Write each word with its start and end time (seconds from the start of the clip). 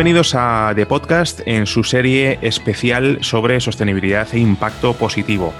Bienvenidos 0.00 0.34
a 0.34 0.72
The 0.74 0.86
Podcast 0.86 1.40
en 1.44 1.66
su 1.66 1.84
serie 1.84 2.38
especial 2.40 3.18
sobre 3.20 3.60
sostenibilidad 3.60 4.26
e 4.32 4.38
impacto 4.38 4.94
positivo. 4.94 5.52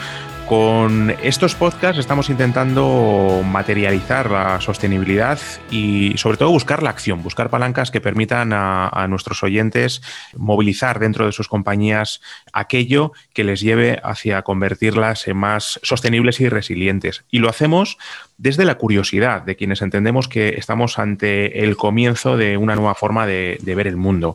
Con 0.48 1.14
estos 1.22 1.54
podcasts 1.54 2.00
estamos 2.00 2.30
intentando 2.30 3.43
materializar 3.45 4.30
la 4.30 4.61
sostenibilidad 4.62 5.39
y 5.71 6.14
sobre 6.16 6.39
todo 6.39 6.50
buscar 6.50 6.82
la 6.82 6.89
acción, 6.89 7.22
buscar 7.22 7.50
palancas 7.50 7.90
que 7.90 8.00
permitan 8.00 8.53
a, 8.53 9.07
nuestros 9.08 9.43
oyentes 9.43 10.00
movilizar 10.34 10.99
dentro 10.99 11.27
de 11.27 11.32
sus 11.32 11.46
compañías 11.46 12.22
aquello 12.54 13.13
que 13.35 13.44
les 13.44 13.61
lleve 13.61 14.00
hacia 14.02 14.43
convertirlas 14.43 15.29
en 15.29 15.36
más 15.36 15.79
sostenibles 15.82 16.41
y 16.41 16.49
resilientes. 16.49 17.25
Y 17.30 17.41
lo 17.41 17.50
hacemos 17.50 17.99
desde 18.40 18.64
la 18.64 18.76
curiosidad 18.76 19.43
de 19.43 19.54
quienes 19.54 19.82
entendemos 19.82 20.26
que 20.26 20.54
estamos 20.57 20.99
ante 20.99 21.62
el 21.62 21.76
comienzo 21.76 22.39
de 22.39 22.57
una 22.57 22.75
nueva 22.75 22.94
forma 22.94 23.26
de, 23.26 23.58
ver 23.63 23.86
el 23.86 23.99
mundo. 23.99 24.35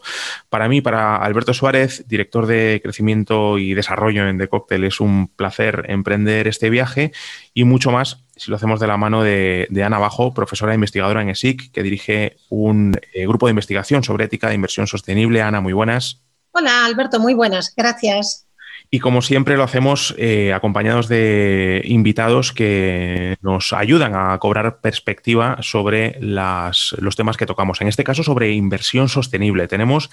Para 0.50 0.70
mí, 0.70 0.80
para 0.80 1.16
Alberto 1.16 1.56
Suárez, 1.56 2.06
director 2.08 2.46
de 2.46 2.80
crecimiento 2.84 3.58
y 3.58 3.74
desarrollo 3.74 4.28
en 4.28 4.38
The 4.38 4.48
Cocktail, 4.48 4.84
es 4.84 5.00
un 5.00 5.28
placer 5.28 5.86
emprender 5.90 6.48
este 6.48 6.70
viaje 6.70 7.14
y 7.56 7.64
mucho 7.64 7.92
más 7.92 8.22
si 8.36 8.52
lo 8.52 8.58
hacemos 8.58 8.80
de 8.80 8.88
la 8.88 8.98
mano 8.98 9.24
de, 9.24 9.68
Ana 9.84 9.98
Bajo, 9.98 10.34
profesora 10.34 10.74
e 10.74 10.76
investigadora 10.76 11.22
en 11.22 11.30
ESIC, 11.30 11.72
que 11.72 11.84
dirige 11.84 12.38
un 12.50 12.94
eh, 13.14 13.26
grupo 13.26 13.48
de 13.48 13.52
investigación 13.52 14.04
sobre 14.04 14.26
ética 14.26 14.50
de 14.50 14.56
inversión 14.56 14.88
sostenible. 14.88 15.42
Ana, 15.42 15.62
muy 15.62 15.74
buenas. 15.74 16.22
Hola, 16.52 16.86
Alberto, 16.86 17.20
muy 17.20 17.34
buenas. 17.34 17.74
Gracias. 17.76 18.45
Y 18.92 19.00
como 19.00 19.22
siempre 19.22 19.58
lo 19.58 19.64
hacemos 19.64 20.16
eh, 20.18 20.54
acompañados 20.54 21.08
de 21.08 21.82
invitados 21.86 22.52
que 22.52 23.38
nos 23.42 23.74
ayudan 23.74 24.14
a 24.16 24.38
cobrar 24.38 24.78
perspectiva 24.78 25.58
sobre 25.62 26.18
las, 26.22 26.96
los 27.00 27.16
temas 27.16 27.38
que 27.38 27.46
tocamos. 27.46 27.82
En 27.82 27.88
este 27.88 28.04
caso 28.04 28.24
sobre 28.24 28.52
inversión 28.52 29.10
sostenible. 29.10 29.68
Tenemos 29.68 30.10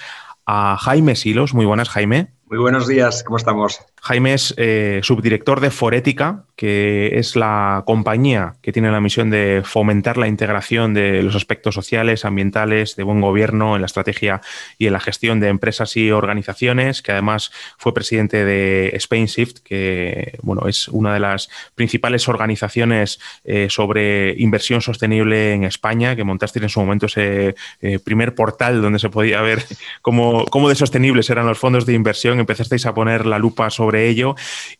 a 0.46 0.76
Jaime 0.78 1.16
Silos. 1.16 1.54
Muy 1.54 1.66
buenas, 1.66 1.88
Jaime. 1.88 2.28
Muy 2.52 2.58
buenos 2.58 2.86
días, 2.86 3.24
¿cómo 3.24 3.38
estamos? 3.38 3.80
Jaime 4.02 4.34
es 4.34 4.52
eh, 4.56 5.00
subdirector 5.04 5.60
de 5.60 5.70
Forética, 5.70 6.44
que 6.56 7.18
es 7.18 7.36
la 7.36 7.84
compañía 7.86 8.56
que 8.62 8.72
tiene 8.72 8.90
la 8.90 9.00
misión 9.00 9.30
de 9.30 9.62
fomentar 9.64 10.18
la 10.18 10.26
integración 10.26 10.92
de 10.92 11.22
los 11.22 11.36
aspectos 11.36 11.74
sociales, 11.74 12.24
ambientales, 12.24 12.96
de 12.96 13.04
buen 13.04 13.20
gobierno 13.20 13.76
en 13.76 13.82
la 13.82 13.86
estrategia 13.86 14.40
y 14.76 14.86
en 14.86 14.92
la 14.92 15.00
gestión 15.00 15.38
de 15.38 15.48
empresas 15.48 15.96
y 15.96 16.10
organizaciones, 16.10 17.00
que 17.00 17.12
además 17.12 17.52
fue 17.78 17.94
presidente 17.94 18.44
de 18.44 18.94
SpainShift, 19.00 19.60
que 19.60 20.36
bueno, 20.42 20.66
es 20.66 20.88
una 20.88 21.14
de 21.14 21.20
las 21.20 21.48
principales 21.76 22.28
organizaciones 22.28 23.20
eh, 23.44 23.68
sobre 23.70 24.34
inversión 24.36 24.82
sostenible 24.82 25.54
en 25.54 25.64
España, 25.64 26.16
que 26.16 26.24
montaste 26.24 26.58
en 26.58 26.68
su 26.68 26.80
momento 26.80 27.06
ese 27.06 27.54
eh, 27.80 27.98
primer 28.00 28.34
portal 28.34 28.82
donde 28.82 28.98
se 28.98 29.10
podía 29.10 29.40
ver 29.42 29.64
cómo, 30.02 30.31
cómo 30.50 30.68
de 30.68 30.74
sostenibles 30.74 31.30
eran 31.30 31.46
los 31.46 31.58
fondos 31.58 31.86
de 31.86 31.94
inversión 31.94 32.40
empezasteis 32.40 32.86
a 32.86 32.94
poner 32.94 33.26
la 33.26 33.38
lupa 33.38 33.70
sobre 33.70 34.08
ello 34.08 34.34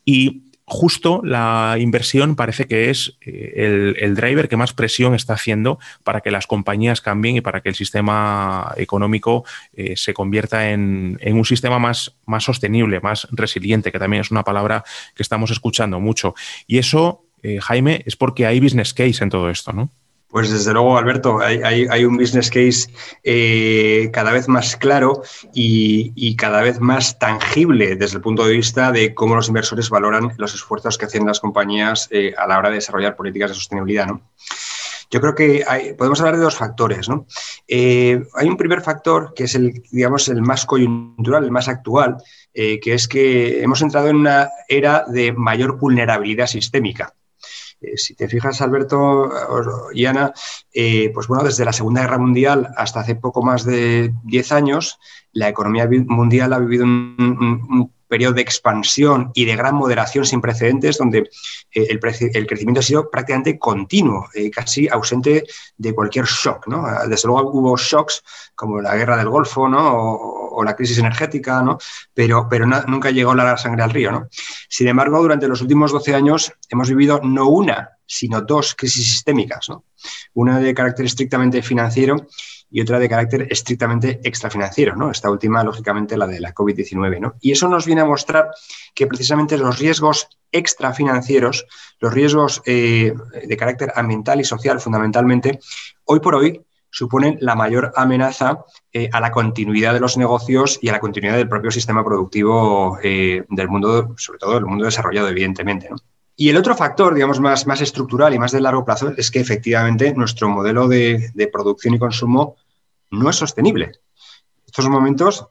y 0.04 0.42
justo 0.64 1.20
la 1.24 1.76
inversión 1.78 2.34
parece 2.34 2.66
que 2.66 2.90
es 2.90 3.18
eh, 3.20 3.94
el, 3.98 4.14
driver 4.14 4.48
que 4.48 4.56
más 4.56 4.72
presión 4.72 5.14
está 5.14 5.34
haciendo 5.34 5.78
para 6.02 6.20
que 6.20 6.30
las 6.30 6.46
compañías 6.46 7.00
cambien 7.00 7.36
y 7.36 7.40
para 7.40 7.60
que 7.60 7.68
el 7.68 7.74
sistema 7.74 8.72
económico 8.76 9.44
eh, 9.74 9.96
se 9.96 10.14
convierta 10.14 10.70
en, 10.70 11.18
un 11.22 11.44
sistema 11.44 11.78
más, 11.78 12.16
más 12.26 12.44
sostenible, 12.44 13.00
más 13.00 13.28
resiliente, 13.32 13.92
que 13.92 13.98
también 13.98 14.22
es 14.22 14.30
una 14.30 14.44
palabra 14.44 14.84
que 15.14 15.22
estamos 15.22 15.50
escuchando 15.50 16.00
mucho. 16.00 16.34
Y 16.66 16.78
eso, 16.78 17.24
eh, 17.42 17.58
Jaime, 17.60 18.02
es 18.06 18.16
porque 18.16 18.46
hay 18.46 18.60
business 18.60 18.94
case 18.94 19.22
en 19.22 19.30
todo 19.30 19.50
esto, 19.50 19.72
¿no? 19.72 19.90
Pues 20.32 20.50
desde 20.50 20.72
luego, 20.72 20.96
Alberto, 20.96 21.40
hay, 21.40 22.04
un 22.06 22.16
business 22.16 22.48
case 22.48 22.90
eh, 23.22 24.08
cada 24.14 24.32
vez 24.32 24.48
más 24.48 24.78
claro 24.78 25.20
y, 25.52 26.34
cada 26.36 26.62
vez 26.62 26.80
más 26.80 27.18
tangible 27.18 27.96
desde 27.96 28.16
el 28.16 28.22
punto 28.22 28.46
de 28.46 28.54
vista 28.54 28.90
de 28.92 29.12
cómo 29.12 29.34
los 29.34 29.48
inversores 29.48 29.90
valoran 29.90 30.32
los 30.38 30.54
esfuerzos 30.54 30.96
que 30.96 31.04
hacen 31.04 31.26
las 31.26 31.38
compañías 31.38 32.08
eh, 32.10 32.32
a 32.38 32.46
la 32.46 32.56
hora 32.56 32.70
de 32.70 32.76
desarrollar 32.76 33.14
políticas 33.14 33.50
de 33.50 33.56
sostenibilidad. 33.56 34.08
Yo 35.10 35.20
creo 35.20 35.34
que 35.34 35.94
podemos 35.98 36.18
hablar 36.20 36.38
de 36.38 36.44
dos 36.44 36.56
factores. 36.56 37.08
Eh, 37.68 38.22
hay 38.34 38.48
un 38.48 38.56
primer 38.56 38.80
factor 38.80 39.34
que 39.34 39.44
es 39.44 39.54
el, 39.54 39.82
digamos, 39.90 40.28
el 40.28 40.40
más 40.40 40.64
coyuntural, 40.64 41.44
el 41.44 41.50
más 41.50 41.68
actual, 41.68 42.16
que 42.54 42.80
es 42.82 43.06
que 43.06 43.62
hemos 43.62 43.82
entrado 43.82 44.08
en 44.08 44.16
una 44.16 44.48
era 44.66 45.04
de 45.06 45.34
mayor 45.34 45.78
vulnerabilidad 45.78 46.46
sistémica. 46.46 47.12
Eh, 47.82 47.96
si 47.96 48.14
te 48.14 48.28
fijas, 48.28 48.60
Alberto 48.60 49.30
y 49.92 50.06
Ana, 50.06 50.32
eh, 50.72 51.10
pues 51.12 51.26
bueno, 51.26 51.44
desde 51.44 51.64
la 51.64 51.72
Segunda 51.72 52.02
Guerra 52.02 52.18
Mundial 52.18 52.68
hasta 52.76 53.00
hace 53.00 53.16
poco 53.16 53.42
más 53.42 53.64
de 53.64 54.12
10 54.24 54.52
años, 54.52 54.98
la 55.32 55.48
economía 55.48 55.88
mundial 56.06 56.52
ha 56.52 56.58
vivido 56.58 56.84
un 56.84 57.90
periodo 58.12 58.34
de 58.34 58.42
expansión 58.42 59.30
y 59.32 59.46
de 59.46 59.56
gran 59.56 59.74
moderación 59.74 60.26
sin 60.26 60.42
precedentes, 60.42 60.98
donde 60.98 61.30
eh, 61.74 61.86
el, 61.88 61.98
crecimiento 62.46 62.80
ha 62.80 62.82
sido 62.82 63.08
prácticamente 63.08 63.58
continuo, 63.58 64.28
eh, 64.34 64.50
casi 64.50 64.86
ausente 64.86 65.44
de 65.78 65.94
cualquier 65.94 66.26
shock. 66.26 66.66
¿no? 66.66 66.84
Desde 67.08 67.26
luego 67.26 67.50
hubo 67.52 67.74
shocks 67.78 68.22
como 68.54 68.82
la 68.82 68.94
guerra 68.96 69.16
del 69.16 69.30
Golfo 69.30 69.62
o, 69.62 70.41
la 70.64 70.76
crisis 70.76 70.98
energética, 70.98 71.62
¿no? 71.62 71.78
pero, 72.12 72.46
pero 72.48 72.66
nunca 72.66 73.10
llegó 73.10 73.34
la 73.34 73.56
sangre 73.56 73.82
al 73.82 73.90
río. 73.90 74.12
¿no? 74.12 74.28
Sin 74.68 74.88
embargo, 74.88 75.20
durante 75.20 75.48
los 75.48 75.60
últimos 75.60 75.92
12 75.92 76.14
años 76.14 76.52
hemos 76.68 76.88
vivido 76.88 77.20
no 77.22 77.48
una, 77.48 77.90
sino 78.06 78.40
dos 78.40 78.74
crisis 78.74 79.06
sistémicas. 79.06 79.68
¿no? 79.68 79.84
Una 80.34 80.58
de 80.58 80.74
carácter 80.74 81.06
estrictamente 81.06 81.62
financiero 81.62 82.26
y 82.72 82.80
otra 82.80 82.98
de 82.98 83.08
carácter 83.08 83.46
estrictamente 83.50 84.20
extrafinanciero, 84.24 84.96
¿no? 84.96 85.10
Esta 85.10 85.30
última, 85.30 85.62
lógicamente, 85.62 86.16
la 86.16 86.26
de 86.26 86.40
la 86.40 86.54
COVID-19, 86.54 87.20
¿no? 87.20 87.34
Y 87.42 87.52
eso 87.52 87.68
nos 87.68 87.84
viene 87.84 88.00
a 88.00 88.06
mostrar 88.06 88.48
que 88.94 89.06
precisamente 89.06 89.58
los 89.58 89.78
riesgos 89.78 90.28
extrafinancieros, 90.50 91.66
los 92.00 92.14
riesgos 92.14 92.62
eh, 92.64 93.12
de 93.46 93.56
carácter 93.58 93.92
ambiental 93.94 94.40
y 94.40 94.44
social, 94.44 94.80
fundamentalmente, 94.80 95.60
hoy 96.06 96.20
por 96.20 96.34
hoy 96.34 96.62
suponen 96.92 97.38
la 97.40 97.56
mayor 97.56 97.92
amenaza 97.96 98.64
eh, 98.92 99.08
a 99.12 99.20
la 99.20 99.32
continuidad 99.32 99.94
de 99.94 100.00
los 100.00 100.16
negocios 100.18 100.78
y 100.82 100.90
a 100.90 100.92
la 100.92 101.00
continuidad 101.00 101.36
del 101.36 101.48
propio 101.48 101.70
sistema 101.70 102.04
productivo 102.04 102.98
eh, 103.02 103.44
del 103.48 103.68
mundo, 103.68 104.14
sobre 104.18 104.38
todo 104.38 104.54
del 104.54 104.66
mundo 104.66 104.84
desarrollado, 104.84 105.28
evidentemente. 105.28 105.88
Y 106.36 106.50
el 106.50 106.56
otro 106.56 106.76
factor, 106.76 107.14
digamos, 107.14 107.40
más, 107.40 107.66
más 107.66 107.80
estructural 107.80 108.34
y 108.34 108.38
más 108.38 108.52
de 108.52 108.60
largo 108.60 108.84
plazo 108.84 109.12
es 109.16 109.30
que 109.30 109.40
efectivamente 109.40 110.12
nuestro 110.14 110.48
modelo 110.48 110.86
de, 110.86 111.30
de 111.34 111.48
producción 111.48 111.94
y 111.94 111.98
consumo 111.98 112.56
no 113.10 113.30
es 113.30 113.36
sostenible. 113.36 113.84
En 113.86 114.66
estos 114.66 114.88
momentos, 114.88 115.46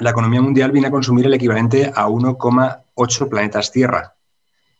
la 0.00 0.10
economía 0.10 0.42
mundial 0.42 0.70
viene 0.70 0.88
a 0.88 0.90
consumir 0.90 1.26
el 1.26 1.34
equivalente 1.34 1.90
a 1.94 2.08
1,8 2.08 3.28
planetas 3.28 3.72
Tierra. 3.72 4.16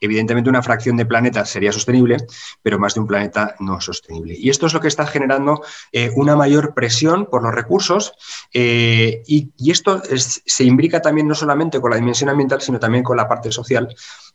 Evidentemente, 0.04 0.50
una 0.50 0.62
fracción 0.62 0.98
de 0.98 1.06
planetas 1.06 1.48
sería 1.48 1.72
sostenible, 1.72 2.18
pero 2.60 2.78
más 2.78 2.92
de 2.92 3.00
un 3.00 3.06
planeta 3.06 3.54
no 3.60 3.78
es 3.78 3.84
sostenible. 3.84 4.34
Y 4.36 4.50
esto 4.50 4.66
es 4.66 4.74
lo 4.74 4.80
que 4.80 4.88
está 4.88 5.06
generando 5.06 5.62
eh, 5.92 6.10
una 6.14 6.36
mayor 6.36 6.74
presión 6.74 7.24
por 7.24 7.42
los 7.42 7.54
recursos 7.54 8.12
eh, 8.52 9.22
y, 9.26 9.50
esto 9.70 10.02
se 10.04 10.64
imbrica 10.64 11.00
también 11.00 11.26
no 11.26 11.34
solamente 11.34 11.80
con 11.80 11.90
la 11.90 11.96
dimensión 11.96 12.28
ambiental, 12.28 12.60
sino 12.60 12.78
también 12.78 13.02
con 13.02 13.16
la 13.16 13.26
parte 13.26 13.50
social, 13.50 13.88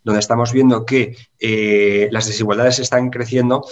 donde 0.03 0.19
estamos 0.19 0.51
viendo 0.51 0.85
que 0.85 1.15
eh, 1.39 2.09
las 2.11 2.25
desigualdades 2.25 2.79
están 2.79 3.11
creciendo 3.11 3.63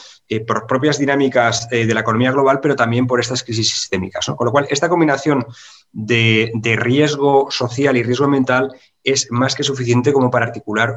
por 0.46 0.68
propias 0.68 1.00
dinámicas 1.00 1.68
de 1.70 1.94
la 1.94 2.02
economía 2.02 2.32
global, 2.32 2.60
pero 2.62 2.76
también 2.76 3.08
por 3.08 3.20
estas 3.20 3.44
crisis 3.44 3.70
sistémicas. 3.72 4.28
Con 4.28 4.46
lo 4.46 4.52
cual, 4.52 4.68
esta 4.70 4.88
combinación 4.88 5.46
de, 5.92 6.52
de 6.54 6.76
riesgo 6.76 7.50
social 7.50 7.98
y 7.98 8.04
riesgo 8.04 8.26
ambiental 8.26 8.70
es 9.04 9.28
más 9.32 9.56
que 9.56 9.64
suficiente 9.64 10.14
como 10.14 10.30
para 10.30 10.46
articular 10.46 10.96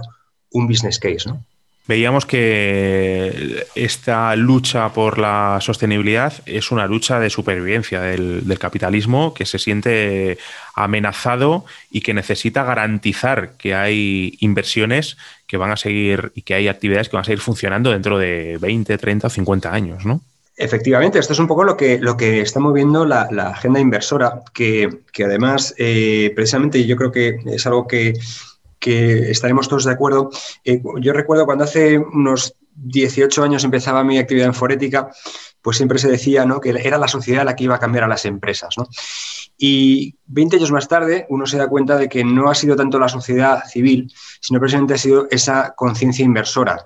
un 0.52 0.67
business 0.67 0.99
case. 0.99 1.29
¿no? 1.29 1.44
Veíamos 1.91 2.25
que 2.25 3.67
esta 3.75 4.37
lucha 4.37 4.93
por 4.93 5.19
la 5.19 5.58
sostenibilidad 5.61 6.32
es 6.47 6.70
una 6.70 6.87
lucha 6.87 7.19
de 7.19 7.31
supervivencia 7.31 8.00
del, 8.00 8.58
capitalismo 8.61 9.35
que 9.35 9.44
se 9.44 9.58
siente 9.58 10.38
amenazado 10.76 11.64
y 11.91 12.02
que 12.02 12.14
necesita 12.14 12.62
garantizar 12.62 13.55
que 13.58 13.75
hay 13.75 14.37
inversiones 14.38 15.17
que 15.49 15.56
van 15.56 15.73
a 15.73 15.76
seguir 15.76 16.31
y 16.37 16.43
que 16.43 16.55
hay 16.55 16.69
actividades 16.69 17.08
que 17.08 17.17
van 17.17 17.23
a 17.23 17.25
seguir 17.25 17.41
funcionando 17.41 17.91
dentro 17.91 18.19
de 18.19 18.58
20, 18.61 18.96
30 18.96 19.26
o 19.26 19.31
50 19.31 19.73
años, 19.73 20.06
¿no? 20.06 20.20
Efectivamente, 20.56 21.19
esto 21.19 21.32
es 21.32 21.41
un 21.41 21.49
poco 21.49 21.64
lo 21.64 21.76
que, 21.76 21.99
lo 21.99 22.17
que 22.17 22.41
está 22.41 22.61
moviendo 22.61 23.05
la, 23.05 23.23
agenda 23.49 23.81
inversora, 23.81 24.43
que, 24.55 24.91
además, 25.25 25.75
eh, 25.76 26.31
precisamente 26.37 26.87
yo 26.87 26.94
creo 26.94 27.11
que 27.11 27.41
es 27.46 27.67
algo 27.67 27.88
que 27.88 28.12
que 28.81 29.31
estaremos 29.31 29.69
todos 29.69 29.85
de 29.85 29.93
acuerdo. 29.93 30.31
Eh, 30.65 30.82
yo 31.00 31.12
recuerdo 31.12 31.44
cuando 31.44 31.65
hace 31.65 31.99
unos 31.99 32.56
18 32.75 33.44
años 33.44 33.62
empezaba 33.62 34.03
mi 34.03 34.19
actividad 34.19 34.49
en 34.49 34.55
forética, 34.55 35.11
pues 35.62 35.77
siempre 35.77 35.99
se 35.99 36.09
decía 36.09 36.47
¿no? 36.47 36.61
que 36.61 36.71
era 36.71 36.99
la 36.99 37.09
sociedad 37.09 37.44
la 37.44 37.55
que 37.55 37.65
iba 37.65 37.77
a 37.77 37.81
cambiar 37.81 38.05
a 38.05 38.09
las 38.09 38.25
empresas. 38.25 38.75
Y 39.59 40.17
20 40.27 40.56
años 40.56 40.73
más 40.73 40.88
tarde 40.88 41.27
uno 41.29 41.44
se 41.44 41.59
da 41.59 41.69
cuenta 41.69 41.99
de 41.99 42.09
que 42.09 42.25
no 42.25 42.49
ha 42.49 42.55
sido 42.55 42.77
tanto 42.77 42.99
la 42.99 43.11
sociedad 43.11 43.62
civil, 43.67 44.11
sino 44.41 44.59
precisamente 44.59 44.94
ha 44.94 44.99
sido 44.99 45.29
esa 45.31 45.75
conciencia 45.77 46.25
inversora. 46.25 46.82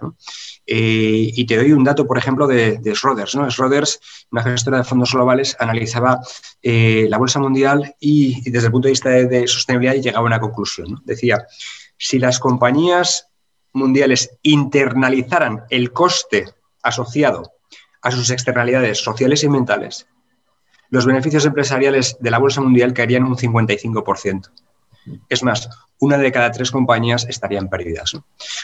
Eh, 0.67 1.31
y 1.35 1.47
te 1.47 1.57
doy 1.57 1.73
un 1.73 1.85
dato, 1.85 2.07
por 2.07 2.19
ejemplo, 2.19 2.47
de, 2.47 2.79
de 2.79 2.95
Schroders. 2.95 3.35
¿no? 3.35 3.49
Schroders, 3.51 4.01
una 4.33 4.43
gestora 4.43 4.79
de 4.79 4.85
fondos 4.85 5.13
globales, 5.13 5.57
analizaba 5.61 6.21
eh, 6.63 7.07
la 7.09 7.19
bolsa 7.19 7.39
mundial 7.39 7.95
y, 8.01 8.51
desde 8.51 8.67
el 8.67 8.73
punto 8.73 8.89
de 8.89 8.93
vista 8.93 9.11
de, 9.11 9.47
sostenibilidad 9.47 10.03
llegaba 10.03 10.25
a 10.25 10.27
una 10.27 10.41
conclusión. 10.41 11.03
Decía, 11.05 11.47
si 11.97 12.19
las 12.19 12.39
compañías 12.39 13.29
mundiales 13.73 14.39
internalizaran 14.43 15.65
el 15.71 15.93
coste 15.93 16.47
asociado 16.83 17.53
a 18.03 18.11
sus 18.11 18.31
externalidades 18.31 19.03
sociales 19.03 19.43
y 19.43 19.47
ambientales, 19.47 20.07
los 20.91 21.07
beneficios 21.07 21.45
empresariales 21.45 22.17
de 22.21 22.31
la 22.31 22.39
bolsa 22.39 22.61
mundial 22.61 22.93
caerían 22.93 23.25
un 23.25 23.37
55%. 23.37 24.51
Es 25.29 25.43
más, 25.43 25.69
una 25.99 26.19
de 26.19 26.33
cada 26.33 26.51
tres 26.51 26.71
compañías 26.71 27.27
estarían 27.29 27.69
perdidas. 27.69 28.17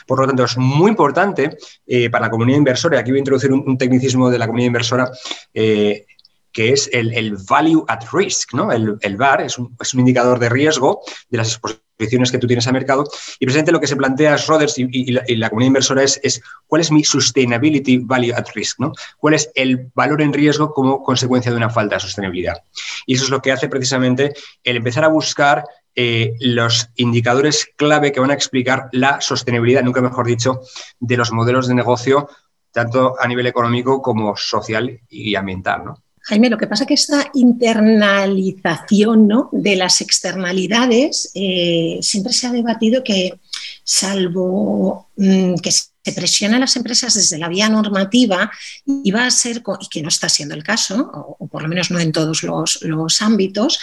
Por 0.06 0.20
lo 0.20 0.26
tanto, 0.26 0.44
es 0.44 0.56
muy 0.56 0.90
importante 0.90 1.56
eh, 1.86 2.08
para 2.10 2.26
la 2.26 2.30
comunidad 2.30 2.58
inversora, 2.58 2.96
y 2.96 3.00
aquí 3.00 3.10
voy 3.10 3.18
a 3.18 3.20
introducir 3.20 3.52
un, 3.52 3.76
tecnicismo 3.76 4.30
de 4.30 4.38
la 4.38 4.46
comunidad 4.46 4.68
inversora, 4.68 5.10
eh, 5.52 6.06
que 6.52 6.72
es 6.72 6.88
el, 6.92 7.36
value 7.48 7.84
at 7.88 8.04
risk. 8.12 8.54
¿no? 8.54 8.72
El, 8.72 9.16
VAR 9.16 9.42
es 9.42 9.58
un, 9.58 9.76
indicador 9.94 10.38
de 10.38 10.48
riesgo 10.48 11.00
de 11.28 11.38
las 11.38 11.48
exposiciones 11.48 11.89
que 12.30 12.38
tú 12.38 12.46
tienes 12.46 12.66
al 12.66 12.72
mercado. 12.72 13.04
Y 13.38 13.46
precisamente 13.46 13.72
lo 13.72 13.80
que 13.80 13.86
se 13.86 13.96
plantea 13.96 14.36
Schroders 14.38 14.78
y, 14.78 14.88
y, 14.90 15.36
la, 15.36 15.48
comunidad 15.50 15.68
inversora 15.68 16.02
es, 16.02 16.20
es, 16.22 16.42
cuál 16.66 16.80
es 16.80 16.90
mi 16.90 17.04
sustainability 17.04 17.98
value 17.98 18.34
at 18.34 18.46
risk, 18.54 18.80
¿no? 18.80 18.92
cuál 19.18 19.34
es 19.34 19.50
el 19.54 19.90
valor 19.94 20.22
en 20.22 20.32
riesgo 20.32 20.72
como 20.72 21.02
consecuencia 21.02 21.50
de 21.50 21.56
una 21.56 21.70
falta 21.70 21.96
de 21.96 22.00
sostenibilidad. 22.00 22.62
Y 23.06 23.14
eso 23.14 23.24
es 23.24 23.30
lo 23.30 23.40
que 23.40 23.52
hace 23.52 23.68
precisamente 23.68 24.32
el 24.64 24.76
empezar 24.76 25.04
a 25.04 25.08
buscar 25.08 25.64
eh, 25.94 26.34
los 26.40 26.88
indicadores 26.96 27.68
clave 27.76 28.12
que 28.12 28.20
van 28.20 28.30
a 28.30 28.34
explicar 28.34 28.88
la 28.92 29.20
sostenibilidad, 29.20 29.82
nunca 29.82 30.00
mejor 30.00 30.26
dicho, 30.26 30.60
de 31.00 31.16
los 31.16 31.32
modelos 31.32 31.66
de 31.66 31.74
negocio, 31.74 32.28
tanto 32.72 33.16
a 33.20 33.26
nivel 33.26 33.46
económico 33.46 34.00
como 34.00 34.36
social 34.36 35.00
y 35.08 35.34
ambiental. 35.34 35.84
¿no? 35.84 36.02
Jaime, 36.30 36.48
lo 36.48 36.58
que 36.58 36.68
pasa 36.68 36.84
es 36.84 36.86
que 36.86 36.94
esta 36.94 37.28
internalización 37.34 39.28
de 39.50 39.74
las 39.74 40.00
externalidades 40.00 41.32
eh, 41.34 41.98
siempre 42.02 42.32
se 42.32 42.46
ha 42.46 42.52
debatido 42.52 43.02
que, 43.02 43.40
salvo 43.82 45.08
mm, 45.16 45.56
que 45.56 45.72
se 45.72 46.12
presiona 46.14 46.58
a 46.58 46.60
las 46.60 46.76
empresas 46.76 47.14
desde 47.14 47.36
la 47.36 47.48
vía 47.48 47.68
normativa 47.68 48.48
y 48.86 49.12
a 49.12 49.28
ser, 49.32 49.60
y 49.80 49.88
que 49.88 50.02
no 50.02 50.08
está 50.08 50.28
siendo 50.28 50.54
el 50.54 50.62
caso, 50.62 51.10
o, 51.12 51.48
por 51.48 51.62
lo 51.62 51.68
menos 51.68 51.90
no 51.90 51.98
en 51.98 52.12
todos 52.12 52.44
los, 52.44 53.22
ámbitos, 53.22 53.80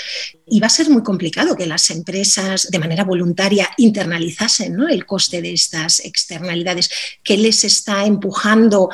y 0.48 0.62
va 0.62 0.68
a 0.68 0.70
ser 0.70 0.90
muy 0.90 1.04
complicado 1.04 1.54
que 1.54 1.66
las 1.66 1.90
empresas 1.90 2.72
de 2.72 2.80
manera 2.80 3.04
voluntaria 3.04 3.70
internalizasen 3.76 4.78
el 4.90 5.06
coste 5.06 5.42
de 5.42 5.52
estas 5.52 6.00
externalidades 6.00 6.90
que 7.26 7.36
les 7.36 7.66
está 7.66 8.06
empujando 8.06 8.90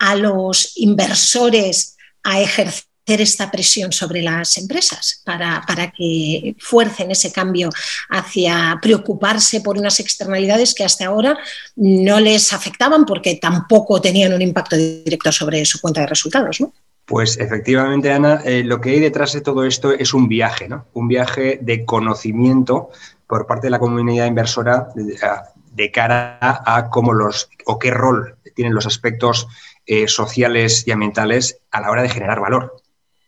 a 0.00 0.16
los 0.16 0.72
inversores 0.74 1.96
a 2.24 2.40
ejercer 2.40 2.85
esta 3.06 3.50
presión 3.50 3.92
sobre 3.92 4.20
las 4.20 4.58
empresas 4.58 5.22
para, 5.24 5.62
para, 5.66 5.92
que 5.92 6.56
fuercen 6.58 7.10
ese 7.10 7.32
cambio 7.32 7.70
hacia 8.10 8.78
preocuparse 8.82 9.60
por 9.60 9.78
unas 9.78 10.00
externalidades 10.00 10.74
que 10.74 10.84
hasta 10.84 11.06
ahora 11.06 11.38
no 11.76 12.18
les 12.18 12.52
afectaban 12.52 13.04
porque 13.04 13.36
tampoco 13.36 14.00
tenían 14.00 14.32
un 14.32 14.42
impacto 14.42 14.76
directo 14.76 15.30
sobre 15.30 15.64
su 15.64 15.80
cuenta 15.80 16.00
de 16.00 16.08
resultados. 16.08 16.60
¿no? 16.60 16.72
Pues 17.06 17.38
efectivamente, 17.38 18.10
Ana, 18.10 18.40
eh, 18.44 18.64
lo 18.64 18.80
que 18.80 18.90
hay 18.90 19.00
detrás 19.00 19.32
de 19.32 19.40
todo 19.40 19.64
esto 19.64 19.92
es 19.92 20.12
un 20.12 20.26
viaje, 20.26 20.68
¿no? 20.68 20.86
Un 20.92 21.06
viaje 21.06 21.60
de 21.62 21.84
conocimiento 21.84 22.90
por 23.28 23.46
parte 23.46 23.68
de 23.68 23.70
la 23.70 23.78
comunidad 23.78 24.26
inversora 24.26 24.88
de, 24.94 25.90
cara 25.92 26.38
a 26.40 26.88
cómo 26.90 27.12
los 27.12 27.48
o 27.64 27.78
qué 27.78 27.92
rol 27.92 28.36
tienen 28.56 28.74
los 28.74 28.86
aspectos 28.86 29.46
eh, 29.84 30.08
sociales 30.08 30.82
y 30.86 30.90
ambientales 30.90 31.60
a 31.70 31.80
la 31.80 31.90
hora 31.90 32.02
de 32.02 32.08
generar 32.08 32.40
valor. 32.40 32.74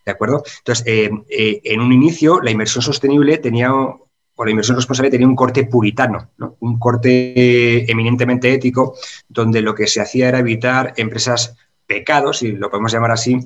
¿De 0.09 0.13
acuerdo? 0.13 0.43
Entonces, 0.61 0.87
eh, 0.87 1.11
eh, 1.29 1.61
en 1.65 1.83
un 1.83 1.93
inicio, 1.93 2.41
la 2.41 2.51
inversión 2.51 2.81
sostenible 2.81 3.37
tenía, 3.37 3.75
o 3.75 4.43
la 4.43 4.51
inversión 4.51 4.75
responsable 4.75 5.11
tenía 5.11 5.27
un 5.27 5.37
corte 5.37 5.65
puritano, 5.65 6.31
un 6.61 6.79
corte 6.79 7.91
eminentemente 7.93 8.51
ético, 8.51 8.97
donde 9.29 9.61
lo 9.61 9.75
que 9.75 9.87
se 9.87 10.01
hacía 10.01 10.31
era 10.31 10.39
evitar 10.39 10.95
empresas 10.97 11.57
pecados, 11.87 12.39
si 12.39 12.53
lo 12.53 12.71
podemos 12.71 12.91
llamar 12.91 13.11
así, 13.11 13.39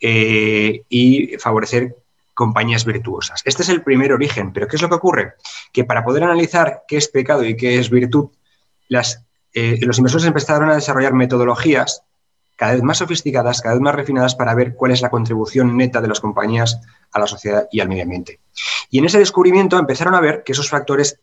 eh, 0.00 0.84
y 0.88 1.36
favorecer 1.36 1.94
compañías 2.32 2.86
virtuosas. 2.86 3.42
Este 3.44 3.62
es 3.62 3.68
el 3.68 3.82
primer 3.82 4.14
origen, 4.14 4.54
pero 4.54 4.68
¿qué 4.68 4.76
es 4.76 4.82
lo 4.82 4.88
que 4.88 4.94
ocurre? 4.94 5.34
Que 5.70 5.84
para 5.84 6.02
poder 6.02 6.24
analizar 6.24 6.84
qué 6.88 6.96
es 6.96 7.08
pecado 7.08 7.44
y 7.44 7.58
qué 7.58 7.78
es 7.78 7.90
virtud, 7.90 8.30
los 8.88 9.18
inversores 9.98 10.24
empezaron 10.24 10.70
a 10.70 10.76
desarrollar 10.76 11.12
metodologías 11.12 12.04
cada 12.56 12.72
vez 12.72 12.82
más 12.82 12.98
sofisticadas, 12.98 13.60
cada 13.60 13.74
vez 13.74 13.82
más 13.82 13.94
refinadas 13.94 14.34
para 14.34 14.54
ver 14.54 14.74
cuál 14.74 14.90
es 14.90 15.02
la 15.02 15.10
contribución 15.10 15.76
neta 15.76 16.00
de 16.00 16.08
las 16.08 16.20
compañías 16.20 16.80
a 17.12 17.20
la 17.20 17.26
sociedad 17.26 17.68
y 17.70 17.80
al 17.80 17.88
medio 17.88 18.02
ambiente. 18.02 18.40
Y 18.90 18.98
en 18.98 19.04
ese 19.04 19.18
descubrimiento 19.18 19.78
empezaron 19.78 20.14
a 20.14 20.20
ver 20.20 20.42
que 20.42 20.52
esos 20.52 20.68
factores 20.68 21.20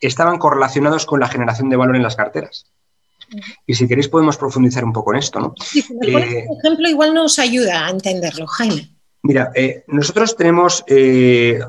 estaban 0.00 0.38
correlacionados 0.38 1.06
con 1.06 1.20
la 1.20 1.28
generación 1.28 1.68
de 1.70 1.76
valor 1.76 1.96
en 1.96 2.02
las 2.02 2.16
carteras. 2.16 2.66
Y 3.66 3.74
si 3.74 3.86
queréis 3.86 4.08
podemos 4.08 4.36
profundizar 4.36 4.84
un 4.84 4.92
poco 4.92 5.12
en 5.12 5.18
esto. 5.18 5.40
¿no? 5.40 5.54
Sí, 5.62 5.84
eh, 6.02 6.46
ejemplo 6.58 6.88
igual 6.88 7.14
nos 7.14 7.38
ayuda 7.38 7.86
a 7.86 7.90
entenderlo, 7.90 8.46
Jaime. 8.46 8.90
Mira, 9.22 9.52
eh, 9.54 9.84
nosotros 9.86 10.36
tenemos, 10.36 10.84
eh, 10.88 11.60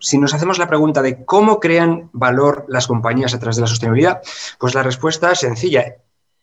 si 0.00 0.18
nos 0.18 0.34
hacemos 0.34 0.58
la 0.58 0.66
pregunta 0.66 1.02
de 1.02 1.24
cómo 1.24 1.60
crean 1.60 2.10
valor 2.12 2.64
las 2.68 2.88
compañías 2.88 3.32
a 3.32 3.38
través 3.38 3.56
de 3.56 3.62
la 3.62 3.68
sostenibilidad, 3.68 4.20
pues 4.58 4.74
la 4.74 4.82
respuesta 4.82 5.30
es 5.30 5.38
sencilla. 5.38 5.96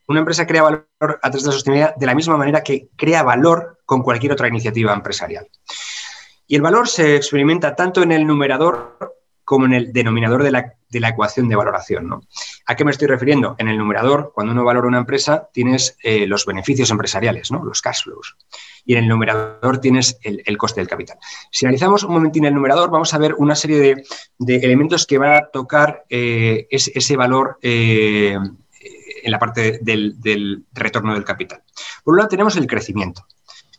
Una 0.08 0.20
empresa 0.20 0.46
crea 0.46 0.64
valor 0.64 0.88
a 1.00 1.18
través 1.20 1.44
de 1.44 1.48
la 1.48 1.54
sostenibilidad 1.54 1.96
de 1.96 2.06
la 2.06 2.16
misma 2.16 2.38
manera 2.38 2.62
que 2.62 2.90
crea 2.96 3.24
valor 3.24 3.80
con 3.86 4.02
cualquier 4.02 4.34
otra 4.34 4.48
iniciativa 4.48 4.94
empresarial. 4.94 5.48
Y 6.48 6.56
el 6.56 6.62
valor 6.62 6.88
se 6.88 7.16
experimenta 7.16 7.76
tanto 7.76 8.04
en 8.04 8.12
el 8.12 8.28
numerador 8.28 8.98
como 9.46 9.66
en 9.66 9.74
el 9.74 9.94
denominador 9.94 10.44
de 10.44 10.52
la, 10.52 10.76
ecuación 11.10 11.50
de 11.50 11.56
valoración. 11.56 12.08
¿no? 12.08 12.22
¿A 12.66 12.76
qué 12.76 12.86
me 12.86 12.92
estoy 12.92 13.08
refiriendo? 13.08 13.56
En 13.58 13.68
el 13.68 13.78
numerador, 13.78 14.32
cuando 14.34 14.54
uno 14.54 14.64
valora 14.64 14.88
una 14.88 15.00
empresa, 15.00 15.50
tienes 15.52 15.98
eh, 16.04 16.28
los 16.28 16.46
beneficios 16.46 16.90
empresariales, 16.92 17.52
¿no? 17.52 17.64
los 17.64 17.82
cash 17.82 18.04
flows. 18.04 18.38
Y 18.86 18.94
en 18.94 19.04
el 19.04 19.10
numerador 19.10 19.80
tienes 19.80 20.18
el, 20.22 20.58
coste 20.58 20.82
del 20.82 20.88
capital. 20.88 21.18
Si 21.52 21.66
analizamos 21.66 22.04
un 22.04 22.14
momentín 22.14 22.46
el 22.46 22.54
numerador, 22.54 22.90
vamos 22.90 23.14
a 23.14 23.18
ver 23.18 23.34
una 23.38 23.56
serie 23.56 24.04
de, 24.40 24.56
elementos 24.56 25.06
que 25.06 25.18
van 25.18 25.34
a 25.34 25.48
tocar 25.48 26.06
eh, 26.10 26.68
ese, 26.70 27.18
valor 27.18 27.58
eh, 27.62 28.38
en 29.24 29.32
la 29.32 29.40
parte 29.40 29.80
del, 29.82 30.66
retorno 30.74 31.14
del 31.14 31.24
capital. 31.24 31.62
Por 32.04 32.14
un 32.14 32.18
lado 32.18 32.30
tenemos 32.30 32.56
el 32.58 32.68
crecimiento. 32.68 33.26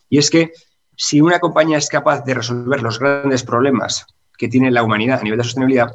Y 0.09 0.19
es 0.19 0.31
que 0.31 0.53
si 0.97 1.21
una 1.21 1.39
compañía 1.39 1.79
es 1.79 1.89
capaz 1.89 2.25
de 2.25 2.35
resolver 2.35 2.83
los 2.83 2.99
grandes 2.99 3.43
problemas 3.43 4.07
que 4.39 4.49
tiene 4.49 4.71
la 4.71 4.83
humanidad 4.83 5.21
a 5.21 5.23
nivel 5.23 5.39
de 5.39 5.45
sostenibilidad, 5.45 5.93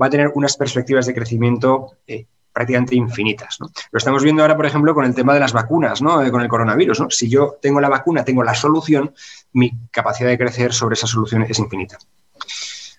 va 0.00 0.06
a 0.06 0.10
tener 0.10 0.30
unas 0.34 0.56
perspectivas 0.56 1.06
de 1.06 1.14
crecimiento 1.14 1.92
eh, 2.06 2.26
prácticamente 2.52 2.96
infinitas. 2.96 3.58
Lo 3.60 3.98
estamos 3.98 4.22
viendo 4.22 4.42
ahora, 4.42 4.56
por 4.56 4.66
ejemplo, 4.66 4.94
con 4.94 5.04
el 5.04 5.14
tema 5.14 5.34
de 5.34 5.40
las 5.40 5.52
vacunas, 5.52 6.00
¿no? 6.00 6.22
Eh, 6.22 6.30
con 6.30 6.40
el 6.40 6.48
coronavirus. 6.48 7.04
Si 7.10 7.28
yo 7.28 7.58
tengo 7.60 7.80
la 7.80 7.88
vacuna, 7.88 8.24
tengo 8.24 8.42
la 8.42 8.54
solución, 8.54 9.14
mi 9.52 9.72
capacidad 9.90 10.30
de 10.30 10.38
crecer 10.38 10.72
sobre 10.72 10.94
esa 10.94 11.06
solución 11.06 11.42
es 11.42 11.58
infinita. 11.58 11.98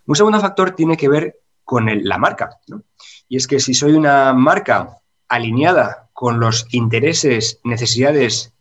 Un 0.05 0.15
segundo 0.15 0.39
factor 0.39 0.71
tiene 0.71 0.95
que 0.95 1.09
ver 1.09 1.39
con 1.63 1.87
la 2.03 2.17
marca. 2.17 2.59
Y 3.27 3.37
es 3.37 3.47
que 3.47 3.59
si 3.59 3.73
soy 3.73 3.93
una 3.93 4.31
marca 4.33 4.99
alineada 5.29 6.09
con 6.13 6.39
los 6.39 6.67
intereses, 6.71 7.59
necesidades 7.63 8.53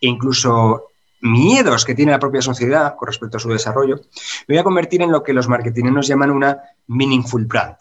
e 0.00 0.08
incluso 0.08 0.88
miedos 1.20 1.84
que 1.84 1.94
tiene 1.94 2.12
la 2.12 2.18
propia 2.18 2.42
sociedad 2.42 2.94
con 2.96 3.08
respecto 3.08 3.36
a 3.36 3.40
su 3.40 3.48
desarrollo, 3.48 3.96
me 4.46 4.54
voy 4.54 4.58
a 4.58 4.64
convertir 4.64 5.02
en 5.02 5.10
lo 5.10 5.22
que 5.22 5.32
los 5.32 5.48
marketingeros 5.48 6.06
llaman 6.06 6.30
una 6.30 6.58
meaningful 6.86 7.44
brand, 7.44 7.76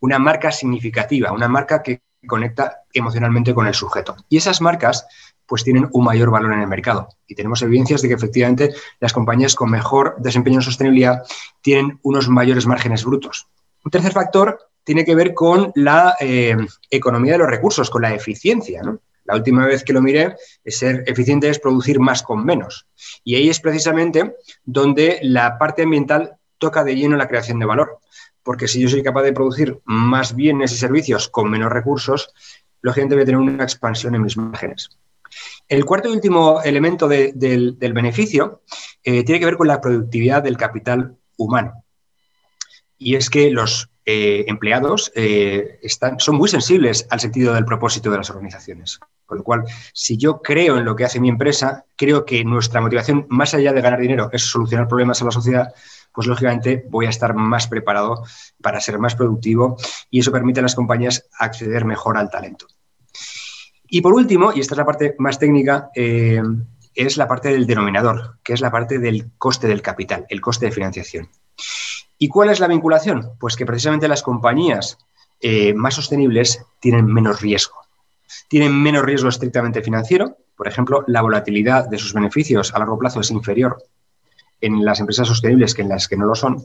una 0.00 0.18
marca 0.18 0.50
significativa, 0.50 1.32
una 1.32 1.48
marca 1.48 1.82
que 1.82 2.02
conecta 2.26 2.82
emocionalmente 2.92 3.54
con 3.54 3.66
el 3.66 3.74
sujeto. 3.74 4.16
Y 4.28 4.36
esas 4.36 4.60
marcas 4.60 5.06
pues 5.46 5.64
tienen 5.64 5.88
un 5.92 6.04
mayor 6.04 6.30
valor 6.30 6.52
en 6.52 6.60
el 6.60 6.68
mercado. 6.68 7.08
Y 7.26 7.34
tenemos 7.34 7.62
evidencias 7.62 8.00
de 8.00 8.08
que 8.08 8.14
efectivamente 8.14 8.74
las 9.00 9.12
compañías 9.12 9.54
con 9.54 9.70
mejor 9.70 10.16
desempeño 10.18 10.58
en 10.58 10.62
sostenibilidad 10.62 11.22
tienen 11.60 11.98
unos 12.02 12.28
mayores 12.28 12.66
márgenes 12.66 13.04
brutos. 13.04 13.48
Un 13.84 13.90
tercer 13.90 14.12
factor 14.12 14.70
tiene 14.84 15.04
que 15.04 15.14
ver 15.14 15.34
con 15.34 15.72
la 15.74 16.16
eh, 16.20 16.56
economía 16.90 17.32
de 17.32 17.38
los 17.38 17.50
recursos, 17.50 17.90
con 17.90 18.02
la 18.02 18.14
eficiencia. 18.14 18.82
La 19.24 19.36
última 19.36 19.66
vez 19.66 19.84
que 19.84 19.92
lo 19.92 20.02
miré, 20.02 20.36
ser 20.66 21.04
eficiente 21.06 21.48
es 21.48 21.58
producir 21.58 22.00
más 22.00 22.22
con 22.22 22.44
menos. 22.44 22.86
Y 23.24 23.36
ahí 23.36 23.48
es 23.48 23.60
precisamente 23.60 24.36
donde 24.64 25.20
la 25.22 25.58
parte 25.58 25.82
ambiental 25.82 26.36
toca 26.58 26.84
de 26.84 26.96
lleno 26.96 27.16
la 27.16 27.28
creación 27.28 27.58
de 27.58 27.66
valor. 27.66 27.98
Porque 28.42 28.66
si 28.66 28.80
yo 28.80 28.88
soy 28.88 29.02
capaz 29.02 29.22
de 29.22 29.32
producir 29.32 29.78
más 29.84 30.34
bienes 30.34 30.72
y 30.72 30.76
servicios 30.76 31.28
con 31.28 31.48
menos 31.48 31.70
recursos, 31.70 32.34
lógicamente 32.80 33.14
voy 33.14 33.22
a 33.22 33.26
tener 33.26 33.40
una 33.40 33.62
expansión 33.62 34.14
en 34.16 34.22
mis 34.22 34.36
márgenes. 34.36 34.90
El 35.68 35.84
cuarto 35.84 36.08
y 36.08 36.12
último 36.12 36.60
elemento 36.62 37.08
del, 37.08 37.76
beneficio 37.78 38.62
eh, 39.02 39.24
tiene 39.24 39.38
que 39.38 39.46
ver 39.46 39.56
con 39.56 39.68
la 39.68 39.80
productividad 39.80 40.42
del 40.42 40.56
capital 40.56 41.16
humano. 41.36 41.84
Y 42.98 43.14
es 43.14 43.30
que 43.30 43.50
los 43.50 43.91
eh, 44.04 44.44
empleados 44.48 45.12
eh, 45.14 45.78
están, 45.82 46.18
son 46.18 46.36
muy 46.36 46.48
sensibles 46.48 47.06
al 47.10 47.20
sentido 47.20 47.54
del 47.54 47.64
propósito 47.64 48.10
de 48.10 48.16
las 48.16 48.30
organizaciones. 48.30 48.98
Con 49.26 49.38
lo 49.38 49.44
cual, 49.44 49.64
si 49.92 50.16
yo 50.16 50.42
creo 50.42 50.76
en 50.76 50.84
lo 50.84 50.96
que 50.96 51.04
hace 51.04 51.20
mi 51.20 51.28
empresa, 51.28 51.84
creo 51.96 52.24
que 52.24 52.44
nuestra 52.44 52.80
motivación, 52.80 53.26
más 53.28 53.54
allá 53.54 53.72
de 53.72 53.80
ganar 53.80 54.00
dinero, 54.00 54.28
es 54.32 54.42
solucionar 54.42 54.88
problemas 54.88 55.22
a 55.22 55.24
la 55.24 55.30
sociedad, 55.30 55.72
pues 56.12 56.26
lógicamente 56.26 56.84
voy 56.90 57.06
a 57.06 57.10
estar 57.10 57.34
más 57.34 57.66
preparado 57.66 58.24
para 58.60 58.80
ser 58.80 58.98
más 58.98 59.14
productivo 59.14 59.76
y 60.10 60.20
eso 60.20 60.32
permite 60.32 60.60
a 60.60 60.62
las 60.64 60.74
compañías 60.74 61.28
acceder 61.38 61.84
mejor 61.84 62.18
al 62.18 62.30
talento. 62.30 62.66
Y 63.88 64.00
por 64.00 64.14
último, 64.14 64.52
y 64.54 64.60
esta 64.60 64.74
es 64.74 64.78
la 64.78 64.86
parte 64.86 65.14
más 65.18 65.38
técnica, 65.38 65.90
eh, 65.94 66.42
es 66.94 67.16
la 67.16 67.28
parte 67.28 67.50
del 67.50 67.66
denominador, 67.66 68.38
que 68.42 68.52
es 68.52 68.60
la 68.60 68.70
parte 68.70 68.98
del 68.98 69.30
coste 69.38 69.66
del 69.66 69.82
capital, 69.82 70.26
el 70.28 70.40
coste 70.40 70.66
de 70.66 70.72
financiación. 70.72 71.28
¿Y 72.22 72.28
cuál 72.28 72.50
es 72.50 72.60
la 72.60 72.68
vinculación? 72.68 73.32
Pues 73.40 73.56
que 73.56 73.66
precisamente 73.66 74.06
las 74.06 74.22
compañías 74.22 74.96
eh, 75.40 75.74
más 75.74 75.94
sostenibles 75.94 76.64
tienen 76.78 77.04
menos 77.04 77.40
riesgo. 77.40 77.74
Tienen 78.46 78.80
menos 78.80 79.02
riesgo 79.02 79.28
estrictamente 79.28 79.82
financiero. 79.82 80.36
Por 80.54 80.68
ejemplo, 80.68 81.02
la 81.08 81.20
volatilidad 81.20 81.88
de 81.88 81.98
sus 81.98 82.14
beneficios 82.14 82.72
a 82.72 82.78
largo 82.78 82.96
plazo 82.96 83.18
es 83.18 83.32
inferior 83.32 83.82
en 84.60 84.84
las 84.84 85.00
empresas 85.00 85.26
sostenibles 85.26 85.74
que 85.74 85.82
en 85.82 85.88
las 85.88 86.06
que 86.06 86.16
no 86.16 86.26
lo 86.26 86.36
son. 86.36 86.64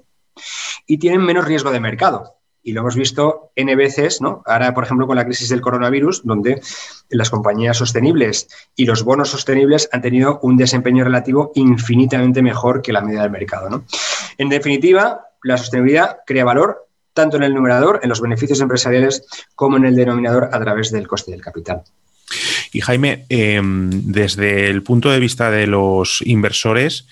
Y 0.86 1.00
tienen 1.00 1.24
menos 1.24 1.46
riesgo 1.46 1.72
de 1.72 1.80
mercado. 1.80 2.36
Y 2.62 2.74
lo 2.74 2.82
hemos 2.82 2.96
visto 2.96 3.50
N 3.56 3.76
veces, 3.76 4.22
¿no? 4.22 4.44
Ahora, 4.46 4.76
por 4.76 4.84
ejemplo, 4.84 5.08
con 5.08 5.16
la 5.16 5.26
crisis 5.26 5.50
del 5.50 5.62
coronavirus, 5.62 6.24
donde 6.24 6.62
las 7.10 7.32
compañías 7.32 7.78
sostenibles 7.78 8.48
y 8.76 8.86
los 8.86 9.02
bonos 9.04 9.32
sostenibles 9.32 9.90
han 9.92 10.04
tenido 10.04 10.40
un 10.44 10.56
desempeño 10.56 11.04
relativo 11.04 11.52
infinitamente 11.56 12.44
mejor 12.44 12.84
que 12.84 12.94
la 12.94 13.02
media 13.02 13.24
del 13.24 13.32
mercado. 13.32 13.72
¿no? 13.72 13.86
En 14.38 14.50
definitiva, 14.50 15.24
la 15.48 15.58
sostenibilidad 15.58 16.18
crea 16.26 16.46
valor 16.46 16.88
tanto 17.14 17.38
en 17.38 17.44
el 17.44 17.54
numerador, 17.54 18.00
en 18.04 18.10
los 18.10 18.22
beneficios 18.22 18.62
empresariales, 18.62 19.26
como 19.56 19.78
en 19.78 19.86
el 19.86 19.96
denominador 19.96 20.50
a 20.52 20.60
través 20.60 20.92
del 20.92 21.08
coste 21.08 21.32
del 21.32 21.42
capital. 21.42 21.82
Y 22.72 22.82
Jaime, 22.82 23.26
em, 23.30 23.90
desde 23.90 24.70
el 24.70 24.84
punto 24.84 25.10
de 25.10 25.20
vista 25.20 25.50
de 25.50 25.66
los 25.66 26.22
inversores, 26.22 27.08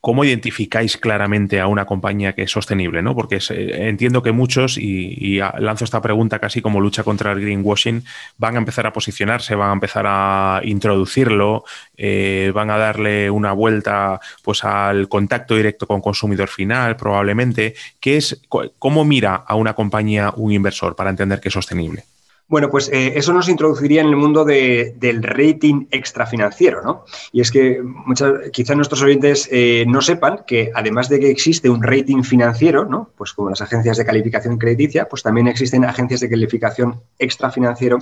¿Cómo 0.00 0.24
identificáis 0.24 0.96
claramente 0.96 1.60
a 1.60 1.66
una 1.66 1.84
compañía 1.84 2.32
que 2.32 2.42
es 2.42 2.50
sostenible? 2.50 3.02
¿no? 3.02 3.14
Porque 3.14 3.38
entiendo 3.50 4.22
que 4.22 4.32
muchos, 4.32 4.78
y, 4.78 5.38
lanzo 5.58 5.84
esta 5.84 6.00
pregunta 6.00 6.38
casi 6.38 6.62
como 6.62 6.80
lucha 6.80 7.04
contra 7.04 7.32
el 7.32 7.40
greenwashing, 7.40 8.04
van 8.38 8.54
a 8.54 8.58
empezar 8.58 8.86
a 8.86 8.94
posicionarse, 8.94 9.54
van 9.54 9.70
a 9.70 9.74
empezar 9.74 10.06
a 10.08 10.62
introducirlo, 10.64 11.64
eh, 11.98 12.50
van 12.54 12.70
a 12.70 12.78
darle 12.78 13.30
una 13.30 13.52
vuelta 13.52 14.20
pues, 14.42 14.64
al 14.64 15.08
contacto 15.08 15.54
directo 15.54 15.86
con 15.86 16.00
consumidor 16.00 16.48
final, 16.48 16.96
probablemente. 16.96 17.74
¿Qué 18.00 18.16
es, 18.16 18.40
¿Cómo 18.78 19.04
mira 19.04 19.34
a 19.34 19.54
una 19.54 19.74
compañía 19.74 20.32
un 20.34 20.52
inversor 20.52 20.96
para 20.96 21.10
entender 21.10 21.40
que 21.40 21.48
es 21.48 21.54
sostenible? 21.54 22.04
Bueno, 22.50 22.68
pues 22.68 22.88
eh, 22.92 23.12
eso 23.14 23.32
nos 23.32 23.48
introduciría 23.48 24.00
en 24.00 24.08
el 24.08 24.16
mundo 24.16 24.44
del 24.44 25.22
rating 25.22 25.86
extrafinanciero, 25.92 26.82
¿no? 26.82 27.04
Y 27.30 27.42
es 27.42 27.52
que 27.52 27.80
muchas, 27.80 28.50
quizás 28.52 28.74
nuestros 28.74 29.00
oyentes 29.02 29.48
eh, 29.52 29.84
no 29.86 30.00
sepan 30.00 30.42
que 30.48 30.72
además 30.74 31.08
de 31.08 31.20
que 31.20 31.30
existe 31.30 31.70
un 31.70 31.80
rating 31.80 32.24
financiero, 32.24 32.84
¿no? 32.86 33.10
Pues 33.16 33.34
como 33.34 33.50
las 33.50 33.60
agencias 33.60 33.98
de 33.98 34.04
calificación 34.04 34.58
crediticia, 34.58 35.08
pues 35.08 35.22
también 35.22 35.46
existen 35.46 35.84
agencias 35.84 36.18
de 36.22 36.28
calificación 36.28 37.00
extrafinanciero 37.20 38.00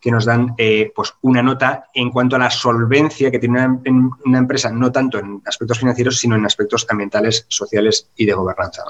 que 0.00 0.12
nos 0.12 0.24
dan 0.24 0.54
eh, 0.58 0.92
pues 0.94 1.14
una 1.22 1.42
nota 1.42 1.88
en 1.92 2.12
cuanto 2.12 2.36
a 2.36 2.38
la 2.38 2.52
solvencia 2.52 3.32
que 3.32 3.40
tiene 3.40 3.66
una, 3.66 3.80
una, 4.24 4.38
empresa, 4.38 4.70
no 4.70 4.92
tanto 4.92 5.18
en 5.18 5.42
aspectos 5.44 5.80
financieros, 5.80 6.18
sino 6.18 6.36
en 6.36 6.46
aspectos 6.46 6.86
ambientales, 6.88 7.46
sociales 7.48 8.10
y 8.14 8.26
de 8.26 8.32
gobernanza. 8.32 8.84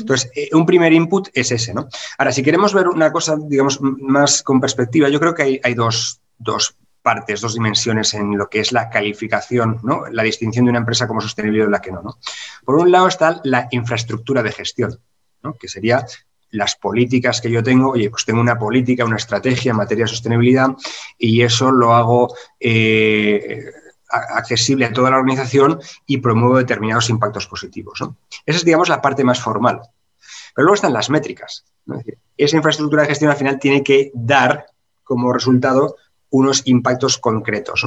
Entonces, 0.00 0.30
eh, 0.34 0.48
un 0.52 0.66
primer 0.66 0.92
input 0.92 1.28
es 1.32 1.50
ese, 1.52 1.74
¿no? 1.74 1.88
Ahora, 2.18 2.32
si 2.32 2.42
queremos 2.42 2.74
ver 2.74 2.88
una 2.88 3.12
cosa, 3.12 3.36
digamos, 3.38 3.80
más 3.80 4.42
con 4.42 4.60
perspectiva, 4.60 5.08
yo 5.08 5.20
creo 5.20 5.34
que 5.34 5.60
hay, 5.62 5.74
dos, 5.74 6.20
partes, 7.02 7.40
dos 7.40 7.54
dimensiones 7.54 8.14
en 8.14 8.36
lo 8.36 8.48
que 8.48 8.60
es 8.60 8.72
la 8.72 8.90
calificación, 8.90 9.80
¿no? 9.82 10.06
La 10.10 10.22
distinción 10.22 10.64
de 10.64 10.70
una 10.70 10.80
empresa 10.80 11.06
como 11.06 11.20
sostenible 11.20 11.64
de 11.64 11.70
la 11.70 11.80
que 11.80 11.92
no, 11.92 12.02
¿no? 12.02 12.18
Por 12.64 12.76
un 12.76 12.90
lado 12.90 13.08
está 13.08 13.40
la 13.44 13.68
infraestructura 13.70 14.42
de 14.42 14.52
gestión, 14.52 14.98
¿no? 15.42 15.54
Que 15.54 15.68
sería 15.68 16.04
las 16.50 16.76
políticas 16.76 17.40
que 17.40 17.50
yo 17.50 17.62
tengo, 17.62 17.90
oye, 17.90 18.10
pues 18.10 18.24
tengo 18.24 18.40
una 18.40 18.58
política, 18.58 19.04
una 19.04 19.16
estrategia 19.16 19.70
en 19.70 19.76
materia 19.76 20.04
de 20.04 20.10
sostenibilidad 20.10 20.68
y 21.18 21.42
eso 21.42 21.70
lo 21.70 21.94
hago 21.94 22.34
eh, 22.58 23.64
accesible 24.08 24.86
a 24.86 24.92
toda 24.92 25.10
la 25.10 25.18
organización 25.18 25.80
y 26.06 26.18
promuevo 26.18 26.58
determinados 26.58 27.10
impactos 27.10 27.46
positivos. 27.46 28.00
Esa 28.46 28.58
es, 28.58 28.64
digamos, 28.64 28.88
la 28.88 29.02
parte 29.02 29.24
más 29.24 29.40
formal. 29.40 29.80
Pero 30.54 30.64
luego 30.64 30.74
están 30.74 30.92
las 30.92 31.10
métricas. 31.10 31.64
esa 32.36 32.56
infraestructura 32.56 33.02
de 33.02 33.08
gestión 33.08 33.30
al 33.30 33.36
final 33.36 33.58
tiene 33.58 33.82
que 33.82 34.10
dar 34.14 34.66
como 35.04 35.32
resultado 35.32 35.96
unos 36.30 36.62
impactos 36.66 37.18
concretos. 37.18 37.86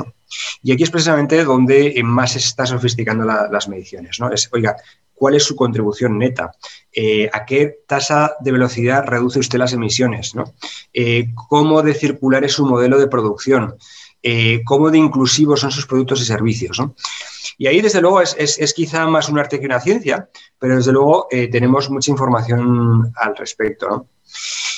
Y 0.63 0.71
aquí 0.71 0.83
es 0.83 0.89
precisamente 0.89 1.43
donde 1.43 1.99
más 2.03 2.33
se 2.33 2.39
está 2.39 2.65
sofisticando 2.65 3.25
las 3.25 3.67
mediciones. 3.67 4.17
oiga, 4.51 4.75
¿cuál 5.13 5.35
es 5.35 5.43
su 5.43 5.55
contribución 5.55 6.17
neta? 6.17 6.51
Eh, 6.91 7.29
¿A 7.31 7.45
qué 7.45 7.81
tasa 7.87 8.35
de 8.39 8.51
velocidad 8.51 9.05
reduce 9.05 9.39
usted 9.39 9.59
las 9.59 9.73
emisiones? 9.73 10.33
Eh, 10.93 11.27
¿Cómo 11.49 11.83
de 11.83 11.93
circular 11.93 12.43
es 12.43 12.53
su 12.53 12.65
modelo 12.65 12.97
de 12.97 13.07
producción? 13.07 13.75
Eh, 14.23 14.61
cómo 14.63 14.91
de 14.91 14.97
inclusivos 14.97 15.61
son 15.61 15.71
sus 15.71 15.87
productos 15.87 16.21
y 16.21 16.25
servicios. 16.25 16.81
Y 17.57 17.67
ahí, 17.67 17.81
desde 17.81 18.01
luego, 18.01 18.21
es, 18.21 18.73
quizá 18.75 19.07
más 19.07 19.29
un 19.29 19.39
arte 19.39 19.59
que 19.59 19.65
una 19.65 19.79
ciencia, 19.79 20.29
pero 20.59 20.75
desde 20.75 20.91
luego 20.91 21.27
eh, 21.31 21.47
tenemos 21.47 21.89
mucha 21.89 22.11
información 22.11 23.11
al 23.15 23.35
respecto. 23.35 24.07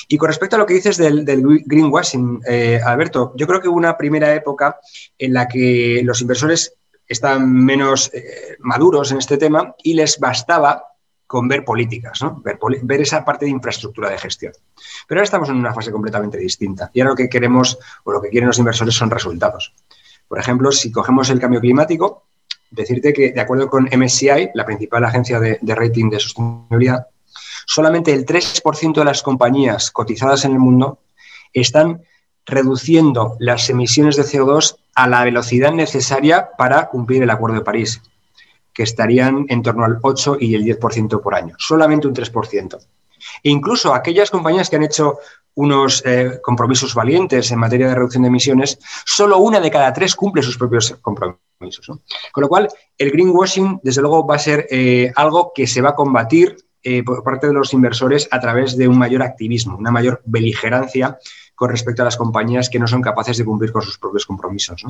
Y 0.08 0.18
con 0.18 0.28
respecto 0.28 0.56
a 0.56 0.58
lo 0.58 0.66
que 0.66 0.74
dices 0.74 0.96
del, 0.96 1.24
greenwashing, 1.24 2.40
eh, 2.46 2.80
Alberto, 2.84 3.32
yo 3.36 3.46
creo 3.46 3.60
que 3.60 3.68
hubo 3.68 3.76
una 3.76 3.96
primera 3.96 4.34
época 4.34 4.78
en 5.18 5.32
la 5.32 5.48
que 5.48 6.00
los 6.04 6.20
inversores 6.20 6.74
estaban 7.06 7.50
menos 7.52 8.10
maduros 8.60 9.12
en 9.12 9.18
este 9.18 9.36
tema 9.36 9.74
y 9.82 9.94
les 9.94 10.18
bastaba 10.18 10.84
con 11.26 11.48
ver 11.48 11.64
políticas, 11.64 12.20
¿no? 12.22 12.42
ver, 12.42 13.00
esa 13.00 13.24
parte 13.24 13.46
de 13.46 13.50
infraestructura 13.50 14.10
de 14.10 14.18
gestión. 14.18 14.52
Pero 15.08 15.18
ahora 15.18 15.24
estamos 15.24 15.48
en 15.48 15.56
una 15.56 15.72
fase 15.72 15.90
completamente 15.90 16.38
distinta 16.38 16.90
y 16.92 17.00
ahora 17.00 17.10
lo 17.10 17.16
que 17.16 17.28
queremos 17.28 17.78
o 18.04 18.12
lo 18.12 18.20
que 18.20 18.28
quieren 18.28 18.48
los 18.48 18.58
inversores 18.58 18.94
son 18.94 19.10
resultados. 19.10 19.72
Por 20.28 20.38
ejemplo, 20.38 20.70
si 20.72 20.92
cogemos 20.92 21.30
el 21.30 21.40
cambio 21.40 21.60
climático, 21.60 22.24
decirte 22.70 23.12
que 23.12 23.32
de 23.32 23.40
acuerdo 23.40 23.68
con 23.68 23.84
MSCI, 23.84 24.50
la 24.54 24.66
principal 24.66 25.04
agencia 25.04 25.40
de, 25.40 25.58
de 25.60 25.74
rating 25.74 26.10
de 26.10 26.20
sostenibilidad, 26.20 27.06
solamente 27.66 28.12
el 28.12 28.26
3% 28.26 28.94
de 28.94 29.04
las 29.04 29.22
compañías 29.22 29.90
cotizadas 29.90 30.44
en 30.44 30.52
el 30.52 30.58
mundo 30.58 30.98
están 31.52 32.02
reduciendo 32.46 33.36
las 33.38 33.70
emisiones 33.70 34.16
de 34.16 34.24
CO2 34.24 34.76
a 34.94 35.08
la 35.08 35.24
velocidad 35.24 35.72
necesaria 35.72 36.50
para 36.58 36.88
cumplir 36.88 37.22
el 37.22 37.30
Acuerdo 37.30 37.56
de 37.56 37.64
París 37.64 38.02
que 38.74 38.82
estarían 38.82 39.46
en 39.48 39.62
torno 39.62 39.84
al 39.84 39.98
8 40.02 40.38
y 40.40 40.54
el 40.54 40.64
10% 40.64 41.22
por 41.22 41.34
año, 41.34 41.54
solamente 41.58 42.08
un 42.08 42.14
3%. 42.14 42.78
E 43.42 43.50
incluso 43.50 43.94
aquellas 43.94 44.30
compañías 44.30 44.68
que 44.68 44.76
han 44.76 44.82
hecho 44.82 45.18
unos 45.54 46.02
eh, 46.04 46.40
compromisos 46.42 46.94
valientes 46.94 47.50
en 47.50 47.58
materia 47.58 47.88
de 47.88 47.94
reducción 47.94 48.24
de 48.24 48.28
emisiones, 48.28 48.78
solo 49.06 49.38
una 49.38 49.60
de 49.60 49.70
cada 49.70 49.92
tres 49.92 50.14
cumple 50.14 50.42
sus 50.42 50.58
propios 50.58 50.96
compromisos. 51.00 51.86
Con 52.32 52.42
lo 52.42 52.48
cual, 52.48 52.68
el 52.98 53.10
greenwashing, 53.10 53.80
desde 53.82 54.02
luego, 54.02 54.26
va 54.26 54.34
a 54.34 54.40
ser 54.40 54.66
eh, 54.70 55.12
algo 55.14 55.52
que 55.54 55.66
se 55.66 55.80
va 55.80 55.90
a 55.90 55.94
combatir 55.94 56.56
eh, 56.82 57.02
por 57.02 57.22
parte 57.22 57.46
de 57.46 57.54
los 57.54 57.72
inversores 57.72 58.28
a 58.30 58.40
través 58.40 58.76
de 58.76 58.88
un 58.88 58.98
mayor 58.98 59.22
activismo, 59.22 59.78
una 59.78 59.90
mayor 59.90 60.20
beligerancia 60.26 61.18
con 61.54 61.70
respecto 61.70 62.02
a 62.02 62.04
las 62.04 62.16
compañías 62.16 62.68
que 62.68 62.78
no 62.78 62.86
son 62.86 63.00
capaces 63.00 63.38
de 63.38 63.44
cumplir 63.44 63.72
con 63.72 63.82
sus 63.82 63.98
propios 63.98 64.26
compromisos. 64.26 64.84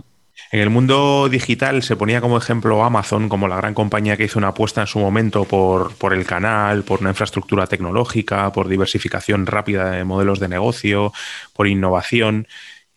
En 0.50 0.60
el 0.60 0.70
mundo 0.70 1.28
digital 1.28 1.82
se 1.82 1.96
ponía 1.96 2.20
como 2.20 2.38
ejemplo 2.38 2.82
Amazon 2.84 3.28
como 3.28 3.48
la 3.48 3.56
gran 3.56 3.74
compañía 3.74 4.16
que 4.16 4.24
hizo 4.24 4.38
una 4.38 4.48
apuesta 4.48 4.80
en 4.80 4.86
su 4.86 4.98
momento 4.98 5.44
por, 5.44 5.94
por 5.96 6.14
el 6.14 6.24
canal, 6.24 6.82
por 6.84 7.00
una 7.00 7.10
infraestructura 7.10 7.66
tecnológica, 7.66 8.50
por 8.52 8.68
diversificación 8.68 9.46
rápida 9.46 9.90
de 9.90 10.04
modelos 10.04 10.40
de 10.40 10.48
negocio, 10.48 11.12
por 11.52 11.66
innovación 11.66 12.46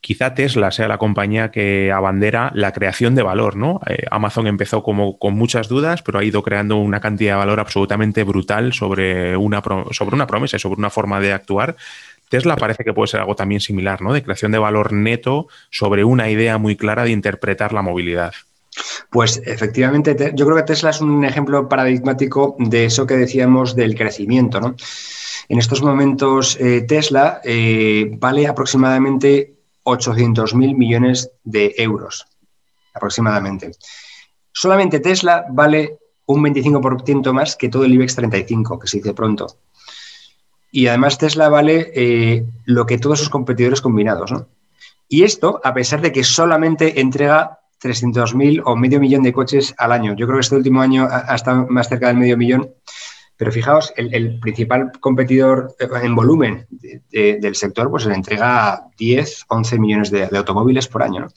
quizá 0.08 0.34
Tesla 0.34 0.72
sea 0.72 0.88
la 0.88 0.98
compañía 0.98 1.52
que 1.52 1.92
abandera 1.92 2.52
la 2.54 2.72
creación 2.72 3.14
de 3.16 3.24
valor, 3.24 3.58
¿no? 3.58 3.82
Eh, 3.88 4.06
Amazon 4.10 4.48
empezó 4.48 4.82
como 4.82 5.18
con 5.18 5.34
muchas 5.34 5.68
dudas, 5.68 6.02
pero 6.02 6.20
ha 6.20 6.24
ido 6.24 6.44
creando 6.44 6.78
una 6.78 7.02
cantidad 7.02 7.34
de 7.34 7.40
valor 7.40 7.60
absolutamente 7.60 8.24
brutal 8.24 8.72
sobre 8.72 9.36
una, 9.36 9.62
sobre 9.92 10.16
una 10.16 10.28
promesa 10.28 10.56
y 10.56 10.60
sobre 10.60 10.80
una 10.80 10.90
forma 10.90 11.20
de 11.20 11.34
actuar 11.34 11.76
Tesla 12.30 12.56
parece 12.56 12.84
que 12.84 12.94
puede 12.94 13.08
ser 13.08 13.22
algo 13.22 13.36
también 13.36 13.62
similar, 13.62 14.02
¿no? 14.02 14.14
De 14.14 14.24
creación 14.24 14.52
de 14.52 14.60
valor 14.60 14.94
neto 14.94 15.48
sobre 15.70 16.04
una 16.04 16.30
idea 16.30 16.58
muy 16.58 16.76
clara 16.76 17.04
de 17.04 17.12
interpretar 17.12 17.74
la 17.74 17.82
movilidad. 17.82 18.34
Pues 19.10 19.42
efectivamente, 19.46 20.16
yo 20.36 20.46
creo 20.46 20.58
que 20.58 20.64
Tesla 20.64 20.92
es 20.92 21.02
un 21.02 21.24
ejemplo 21.26 21.68
paradigmático 21.68 22.56
de 22.60 22.86
eso 22.86 23.08
que 23.08 23.16
decíamos 23.16 23.76
del 23.76 23.96
crecimiento, 23.96 24.60
¿no? 24.60 24.76
En 25.50 25.60
estos 25.60 25.82
momentos, 25.82 26.58
eh, 26.60 26.82
Tesla 26.82 27.42
eh, 27.44 28.10
vale 28.20 28.48
aproximadamente 28.48 29.54
800.000 29.84 30.76
millones 30.76 31.32
de 31.44 31.74
euros, 31.78 32.28
aproximadamente. 32.94 33.72
Solamente 34.52 35.00
Tesla 35.00 35.46
vale 35.50 35.98
un 36.26 36.44
25% 36.44 37.32
más 37.32 37.56
que 37.56 37.70
todo 37.70 37.86
el 37.86 37.94
IBEX 37.94 38.16
35, 38.16 38.80
que 38.80 38.88
se 38.88 38.98
dice 38.98 39.14
pronto. 39.14 39.48
Y 40.72 40.88
además 40.88 41.18
Tesla 41.18 41.50
vale 41.50 41.92
eh, 41.96 42.46
lo 42.66 42.86
que 42.86 42.98
todos 42.98 43.20
sus 43.20 43.30
competidores 43.30 43.82
combinados. 43.82 44.32
¿no? 44.32 44.48
Y 45.08 45.24
esto 45.24 45.62
a 45.64 45.74
pesar 45.74 46.02
de 46.02 46.12
que 46.12 46.24
solamente 46.24 47.00
entrega 47.00 47.60
300.000 47.82 48.64
o 48.66 48.76
medio 48.76 49.00
millón 49.00 49.24
de 49.24 49.34
coches 49.34 49.74
al 49.78 49.92
año. 49.92 50.16
Yo 50.16 50.26
creo 50.26 50.38
que 50.38 50.42
este 50.42 50.56
último 50.56 50.82
año 50.82 51.08
ha, 51.10 51.36
estado 51.36 51.68
más 51.70 51.88
cerca 51.88 52.08
del 52.08 52.18
medio 52.18 52.38
millón. 52.38 52.74
Pero 53.38 53.52
fijaos, 53.52 53.94
el, 53.96 54.40
principal 54.40 54.92
competidor 55.00 55.76
eh, 55.80 55.88
en 56.02 56.16
volumen 56.16 56.68
del 57.12 57.56
sector 57.56 57.90
pues 57.92 58.06
le 58.08 58.16
entrega 58.16 58.88
10, 58.98 59.46
11 59.48 59.80
millones 59.80 60.12
de, 60.12 60.28
automóviles 60.36 60.88
por 60.88 61.04
año. 61.04 61.28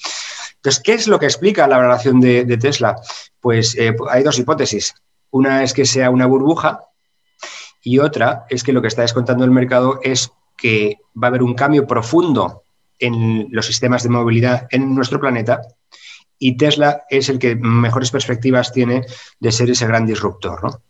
Entonces, 0.56 0.82
¿qué 0.82 0.94
es 0.94 1.08
lo 1.08 1.18
que 1.18 1.26
explica 1.26 1.68
la 1.68 1.76
valoración 1.76 2.20
de, 2.20 2.56
Tesla? 2.56 2.96
Pues 3.38 3.76
eh, 3.76 3.94
hay 4.08 4.22
dos 4.22 4.38
hipótesis. 4.38 4.94
Una 5.30 5.62
es 5.62 5.74
que 5.74 5.84
sea 5.84 6.10
una 6.10 6.26
burbuja 6.26 6.80
y 7.82 7.98
otra 7.98 8.44
es 8.48 8.62
que 8.62 8.72
lo 8.72 8.82
que 8.82 8.88
está 8.88 9.02
descontando 9.02 9.44
el 9.44 9.50
mercado 9.50 10.00
es 10.02 10.32
que 10.56 10.98
va 11.20 11.28
a 11.28 11.30
haber 11.30 11.42
un 11.42 11.54
cambio 11.54 11.86
profundo 11.86 12.64
en 12.98 13.48
los 13.50 13.66
sistemas 13.66 14.02
de 14.02 14.10
movilidad 14.10 14.66
en 14.70 14.94
nuestro 14.94 15.18
planeta 15.18 15.62
y 16.42 16.56
Tesla 16.56 17.04
es 17.08 17.28
el 17.28 17.38
que 17.38 17.54
mejores 17.54 18.10
perspectivas 18.10 18.72
tiene 18.72 19.04
de 19.38 19.52
ser 19.52 19.70
ese 19.70 19.86
gran 19.86 20.06
disruptor. 20.06 20.64
¿no? 20.64 20.82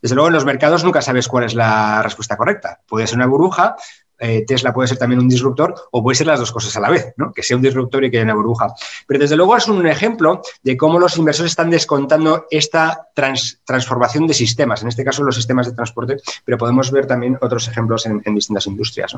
Desde 0.00 0.14
luego, 0.14 0.28
en 0.28 0.34
los 0.34 0.44
mercados 0.44 0.84
nunca 0.84 1.00
sabes 1.00 1.26
cuál 1.26 1.44
es 1.44 1.54
la 1.54 2.02
respuesta 2.02 2.36
correcta. 2.36 2.80
Puede 2.86 3.06
ser 3.06 3.16
una 3.16 3.26
burbuja, 3.26 3.76
eh, 4.20 4.44
Tesla 4.46 4.74
puede 4.74 4.88
ser 4.88 4.98
también 4.98 5.20
un 5.20 5.28
disruptor 5.28 5.74
o 5.90 6.02
puede 6.02 6.14
ser 6.14 6.26
las 6.26 6.38
dos 6.38 6.52
cosas 6.52 6.76
a 6.76 6.80
la 6.80 6.90
vez, 6.90 7.14
¿no? 7.16 7.32
que 7.32 7.42
sea 7.42 7.56
un 7.56 7.62
disruptor 7.62 8.04
y 8.04 8.10
que 8.10 8.18
haya 8.18 8.24
una 8.24 8.34
burbuja. 8.34 8.68
Pero 9.06 9.18
desde 9.18 9.36
luego 9.36 9.56
es 9.56 9.66
un 9.66 9.86
ejemplo 9.86 10.42
de 10.62 10.76
cómo 10.76 10.98
los 10.98 11.16
inversores 11.16 11.52
están 11.52 11.70
descontando 11.70 12.46
esta 12.50 13.08
transformación 13.14 14.26
de 14.26 14.34
sistemas, 14.34 14.82
en 14.82 14.88
este 14.88 15.04
caso 15.04 15.22
los 15.22 15.36
sistemas 15.36 15.66
de 15.66 15.72
transporte, 15.72 16.18
pero 16.44 16.58
podemos 16.58 16.90
ver 16.90 17.06
también 17.06 17.38
otros 17.40 17.66
ejemplos 17.68 18.04
en, 18.06 18.20
distintas 18.34 18.66
industrias. 18.66 19.16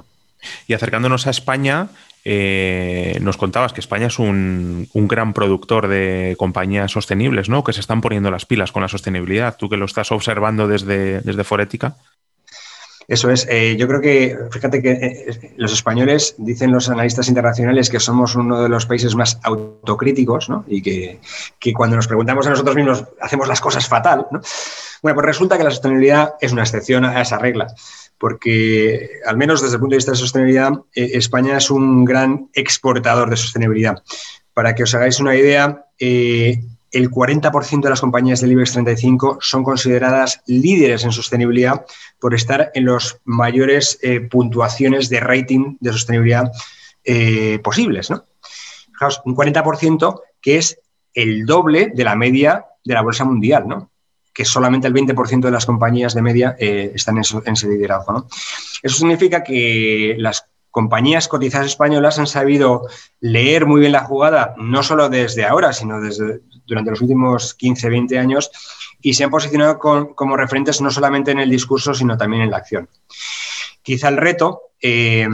Y 0.67 0.75
acercándonos 0.75 1.27
a 1.27 1.31
España, 1.31 1.89
eh, 2.25 3.19
nos 3.21 3.37
contabas 3.37 3.73
que 3.73 3.81
España 3.81 4.07
es 4.07 4.19
un, 4.21 4.89
gran 4.95 5.33
productor 5.33 5.89
de 5.89 6.37
compañías 6.39 6.93
sostenibles, 6.93 7.49
¿no? 7.49 7.65
Que 7.65 7.73
se 7.73 7.81
están 7.81 8.01
poniendo 8.01 8.31
las 8.31 8.47
pilas 8.47 8.71
con 8.71 8.83
la 8.83 8.89
sostenibilidad. 8.89 9.57
Tú 9.57 9.69
que 9.69 9.77
lo 9.77 9.85
estás 9.85 10.13
observando 10.13 10.69
desde, 10.69 11.21
desde 11.21 11.45
Forética. 11.45 11.97
Eso 13.09 13.31
es. 13.31 13.47
Eh, 13.51 13.77
yo 13.77 13.89
creo 13.89 14.01
que, 14.01 14.39
fíjate 14.51 14.81
que 14.81 14.91
eh, 14.91 15.53
los 15.57 15.73
españoles, 15.73 16.35
dicen 16.39 16.73
los 16.73 16.89
analistas 16.89 17.29
internacionales, 17.29 17.91
que 17.91 18.01
somos 18.01 18.35
uno 18.35 18.63
de 18.63 18.69
los 18.69 18.87
países 18.87 19.15
más 19.15 19.39
autocríticos, 19.43 20.49
¿no? 20.49 20.65
Y 20.67 20.83
que, 20.83 21.21
cuando 21.75 21.97
nos 21.97 22.07
preguntamos 22.07 22.47
a 22.47 22.51
nosotros 22.51 22.77
mismos 22.77 23.05
hacemos 23.21 23.49
las 23.49 23.61
cosas 23.61 23.87
fatal, 23.89 24.27
¿no? 24.31 24.41
Bueno, 25.03 25.17
pues 25.17 25.27
resulta 25.27 25.59
que 25.59 25.65
la 25.65 25.71
sostenibilidad 25.71 26.35
es 26.41 26.53
una 26.53 26.63
excepción 26.63 27.05
a 27.05 27.21
esa 27.21 27.39
regla 27.39 27.67
porque 28.23 29.19
al 29.27 29.37
menos 29.37 29.61
desde 29.61 29.75
el 29.75 29.81
punto 29.81 29.95
de 29.95 29.97
vista 29.97 30.13
de 30.13 30.17
sostenibilidad, 30.17 30.71
eh, 30.95 31.11
España 31.15 31.57
es 31.57 31.73
un 31.73 32.05
gran 32.05 32.49
exportador 32.55 33.29
de 33.29 33.37
sostenibilidad. 33.37 34.01
Para 34.55 34.77
que 34.77 34.85
os 34.85 34.95
hagáis 34.95 35.19
una 35.19 35.35
idea, 35.35 35.87
eh, 35.99 36.63
el 36.93 37.11
40% 37.11 37.83
de 37.83 37.91
las 37.91 38.01
compañías 38.01 38.41
del 38.41 38.53
IBEX 38.53 38.73
35 38.73 39.39
son 39.41 39.65
consideradas 39.65 40.43
líderes 40.47 41.05
en 41.05 41.13
sostenibilidad 41.13 41.85
por 42.21 42.35
estar 42.35 42.71
en 42.75 42.87
las 42.87 43.19
mayores 43.25 43.99
eh, 44.03 44.21
puntuaciones 44.21 45.09
de 45.09 45.21
rating 45.21 45.77
de 45.81 45.93
sostenibilidad 45.93 46.53
posibles. 47.65 48.11
¿no? 48.11 48.27
Fijaos, 48.93 49.23
un 49.25 49.35
40% 49.35 50.21
que 50.41 50.59
es 50.59 50.79
el 51.15 51.47
doble 51.47 51.91
de 51.93 52.05
la 52.05 52.15
media 52.15 52.67
de 52.85 52.95
la 52.95 53.03
bolsa 53.03 53.25
mundial. 53.25 53.67
¿no? 53.67 53.93
que 54.33 54.45
solamente 54.45 54.87
el 54.87 54.95
20% 54.95 55.41
de 55.41 55.51
las 55.51 55.67
compañías 55.67 56.15
de 56.15 56.23
media 56.23 56.57
eh, 56.59 56.93
están 56.95 57.17
en, 57.19 57.23
ese 57.53 57.69
liderazgo. 57.69 58.27
Eso 58.83 58.97
significa 58.97 59.45
que 59.45 60.17
las 60.19 60.47
compañías 60.71 61.29
cotizadas 61.29 61.67
españolas 61.67 62.19
han 62.19 62.27
sabido 62.27 62.87
leer 63.21 63.67
muy 63.67 63.81
bien 63.81 63.93
la 63.93 64.05
jugada, 64.05 64.55
no 64.57 64.83
solo 64.83 65.11
desde 65.11 65.45
ahora, 65.45 65.73
sino 65.73 66.01
desde 66.01 66.41
durante 66.67 66.91
los 66.91 67.01
últimos 67.01 67.55
15, 67.55 67.89
20 67.89 68.19
años, 68.19 68.51
y 69.01 69.15
se 69.15 69.25
han 69.25 69.31
posicionado 69.31 69.79
como 69.79 70.37
referentes 70.37 70.81
no 70.81 70.91
solamente 70.91 71.31
en 71.31 71.41
el 71.41 71.51
discurso, 71.51 71.95
sino 71.95 72.17
también 72.17 72.43
en 72.43 72.51
la 72.51 72.59
acción. 72.59 72.89
Quizá 73.83 74.09
el 74.09 74.17
reto 74.17 74.61
eh, 74.81 75.29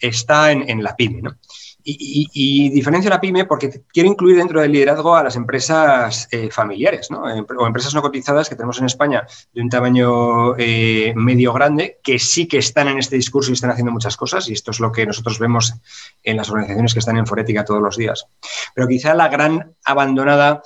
está 0.00 0.50
en, 0.50 0.68
en, 0.68 0.82
la 0.82 0.96
pyme. 0.96 1.22
¿no? 1.22 1.36
Y, 1.84 2.70
diferencia 2.70 3.10
la 3.10 3.20
pyme 3.20 3.44
porque 3.44 3.82
quiero 3.92 4.08
incluir 4.08 4.36
dentro 4.36 4.60
del 4.60 4.72
liderazgo 4.72 5.14
a 5.14 5.22
las 5.22 5.36
empresas 5.36 6.28
eh, 6.30 6.48
familiares 6.50 7.10
¿no? 7.10 7.28
Em, 7.28 7.44
o 7.58 7.66
empresas 7.66 7.94
no 7.94 8.02
cotizadas 8.02 8.48
que 8.48 8.54
tenemos 8.54 8.78
en 8.78 8.86
España 8.86 9.26
de 9.52 9.60
un 9.60 9.68
tamaño 9.68 10.56
eh, 10.56 11.12
medio 11.16 11.52
grande 11.52 11.98
que 12.02 12.18
sí 12.18 12.46
que 12.46 12.58
están 12.58 12.88
en 12.88 12.98
este 12.98 13.16
discurso 13.16 13.50
y 13.50 13.54
están 13.54 13.70
haciendo 13.70 13.92
muchas 13.92 14.16
cosas 14.16 14.48
y 14.48 14.52
esto 14.52 14.70
es 14.70 14.80
lo 14.80 14.92
que 14.92 15.06
nosotros 15.06 15.38
vemos 15.38 15.74
en 16.22 16.36
las 16.36 16.50
organizaciones 16.50 16.92
que 16.92 17.00
están 17.00 17.16
en 17.16 17.26
Forética 17.26 17.64
todos 17.64 17.82
los 17.82 17.96
días. 17.96 18.26
Pero 18.74 18.88
quizá 18.88 19.14
la 19.14 19.28
gran 19.28 19.74
abandonada 19.84 20.62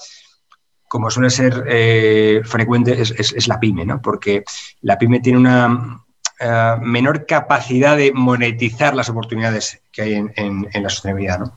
como 0.88 1.11
suele 1.11 1.31
ser 1.31 1.64
eh, 1.66 2.42
frecuente, 2.44 3.00
es, 3.00 3.11
es, 3.11 3.48
la 3.48 3.59
pyme, 3.59 3.85
¿no? 3.85 4.00
Porque 4.00 4.44
la 4.83 4.96
pyme 4.96 5.20
tiene 5.20 5.38
una, 5.38 6.05
eh, 6.38 6.75
menor 6.83 7.25
capacidad 7.27 7.96
de 7.96 8.12
monetizar 8.12 8.94
las 8.94 9.09
oportunidades 9.09 9.81
que 9.90 10.03
hay 10.03 10.14
en, 10.14 10.68
la 10.83 10.90
sostenibilidad. 10.90 11.38
¿no? 11.38 11.53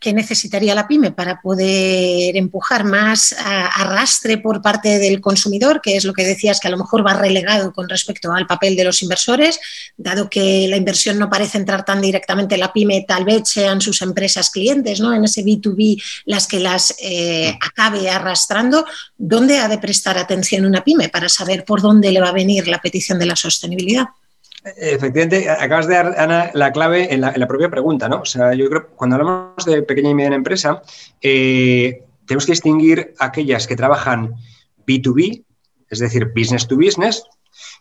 ¿Qué 0.00 0.12
necesitaría 0.12 0.74
la 0.74 0.86
pyme 0.86 1.12
para 1.12 1.40
poder 1.40 2.36
empujar 2.36 2.84
más 2.84 3.34
arrastre 3.38 4.36
por 4.36 4.60
parte 4.60 4.98
del 4.98 5.20
consumidor, 5.22 5.80
que 5.80 5.96
es 5.96 6.04
lo 6.04 6.12
que 6.12 6.24
decías 6.24 6.60
que 6.60 6.68
a 6.68 6.70
lo 6.70 6.76
mejor 6.76 7.06
va 7.06 7.14
relegado 7.14 7.72
con 7.72 7.88
respecto 7.88 8.30
al 8.32 8.46
papel 8.46 8.76
de 8.76 8.84
los 8.84 9.02
inversores, 9.02 9.58
dado 9.96 10.28
que 10.28 10.66
la 10.68 10.76
inversión 10.76 11.18
no 11.18 11.30
parece 11.30 11.56
entrar 11.56 11.86
tan 11.86 12.02
directamente 12.02 12.56
en 12.56 12.60
la 12.60 12.72
pyme, 12.72 13.06
tal 13.08 13.24
vez 13.24 13.48
sean 13.48 13.80
sus 13.80 14.02
empresas 14.02 14.50
clientes, 14.50 15.00
¿no? 15.00 15.14
En 15.14 15.24
ese 15.24 15.42
B2B 15.42 16.02
las 16.26 16.46
que 16.46 16.60
las 16.60 16.94
eh, 17.00 17.56
acabe 17.62 18.10
arrastrando, 18.10 18.84
¿dónde 19.16 19.58
ha 19.58 19.68
de 19.68 19.78
prestar 19.78 20.18
atención 20.18 20.66
una 20.66 20.84
pyme 20.84 21.08
para 21.08 21.30
saber 21.30 21.64
por 21.64 21.80
dónde 21.80 22.12
le 22.12 22.20
va 22.20 22.28
a 22.28 22.32
venir 22.32 22.68
la 22.68 22.82
petición 22.82 23.18
de 23.18 23.26
la 23.26 23.36
sostenibilidad? 23.36 24.08
Efectivamente, 24.64 25.50
acabas 25.50 25.86
de 25.86 25.94
dar, 25.94 26.14
Ana, 26.18 26.50
la 26.54 26.72
clave 26.72 27.12
en 27.12 27.20
la, 27.20 27.46
propia 27.46 27.68
pregunta, 27.68 28.08
¿no? 28.08 28.20
O 28.20 28.24
sea, 28.24 28.54
yo 28.54 28.66
creo 28.70 28.86
que 28.86 28.94
cuando 28.94 29.16
hablamos 29.16 29.64
de 29.66 29.82
pequeña 29.82 30.10
y 30.10 30.14
mediana 30.14 30.36
empresa, 30.36 30.80
eh, 31.20 32.02
tenemos 32.26 32.46
que 32.46 32.52
distinguir 32.52 33.14
aquellas 33.18 33.66
que 33.66 33.76
trabajan 33.76 34.34
B2B, 34.86 35.44
es 35.90 35.98
decir, 35.98 36.32
business 36.34 36.66
to 36.66 36.76
business, 36.76 37.24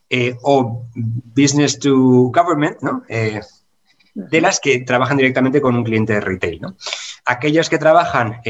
eh, 0.10 0.36
o 0.42 0.86
business 0.94 1.80
to 1.80 2.32
government, 2.34 2.82
¿no? 2.82 3.04
Eh, 3.08 3.40
de 4.14 4.42
las 4.42 4.60
que 4.60 4.80
trabajan 4.80 5.16
directamente 5.16 5.62
con 5.62 5.78
un 5.78 5.86
cliente 5.86 6.14
de 6.14 6.22
retail, 6.22 6.60
¿no? 6.60 6.76
Aquellas 7.24 7.70
que 7.70 7.78
trabajan 7.78 8.42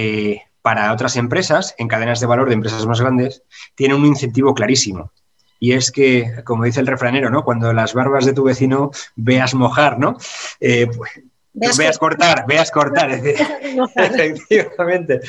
para 0.63 0.91
otras 0.91 1.17
empresas, 1.17 1.75
en 1.77 1.87
cadenas 1.87 2.19
de 2.19 2.25
valor 2.25 2.47
de 2.47 2.55
empresas 2.55 2.85
más 2.87 2.99
grandes, 2.99 3.43
tienen 3.75 3.97
un 3.97 4.07
incentivo 4.07 4.55
clarísimo 4.55 5.11
y 5.63 5.71
es 5.71 5.91
que, 5.91 6.43
como 6.43 6.65
dice 6.65 6.81
el 6.81 6.87
refranero, 6.87 7.29
¿no? 7.29 7.45
Cuando 7.45 7.71
las 7.71 7.93
barbas 7.93 8.25
de 8.25 8.33
tu 8.33 8.43
vecino 8.43 8.91
veas 9.15 9.53
mojar, 9.53 9.97
¿no? 9.97 10.17
Eh, 10.59 10.89
pues, 11.53 11.77
veas, 11.77 11.97
cortar, 11.97 12.43
veas 12.49 12.69
cortar. 12.69 13.09
efectivamente. 13.13 15.21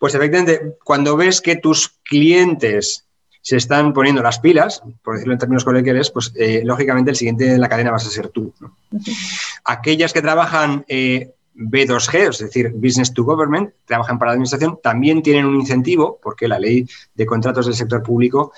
Pues 0.00 0.16
efectivamente, 0.16 0.78
cuando 0.82 1.16
ves 1.16 1.40
que 1.40 1.54
tus 1.54 1.90
clientes 2.02 3.04
se 3.40 3.56
están 3.56 3.92
poniendo 3.92 4.20
las 4.20 4.40
pilas, 4.40 4.82
por 5.04 5.14
decirlo 5.14 5.34
en 5.34 5.38
términos 5.38 5.64
coloquiales, 5.64 6.10
pues 6.10 6.32
eh, 6.34 6.62
lógicamente 6.64 7.12
el 7.12 7.16
siguiente 7.16 7.52
en 7.52 7.60
la 7.60 7.68
cadena 7.68 7.92
vas 7.92 8.04
a 8.04 8.10
ser 8.10 8.30
tú. 8.30 8.52
Aquellas 9.64 10.12
que 10.12 10.22
trabajan 10.22 10.84
eh, 10.88 11.30
B2G, 11.54 12.30
es 12.30 12.38
decir, 12.38 12.72
Business 12.74 13.14
to 13.14 13.22
Government, 13.22 13.70
trabajan 13.84 14.18
para 14.18 14.30
la 14.30 14.32
administración, 14.32 14.80
también 14.82 15.22
tienen 15.22 15.46
un 15.46 15.54
incentivo, 15.54 16.18
porque 16.20 16.48
la 16.48 16.58
ley 16.58 16.84
de 17.14 17.26
contratos 17.26 17.66
del 17.66 17.76
sector 17.76 18.02
público 18.02 18.52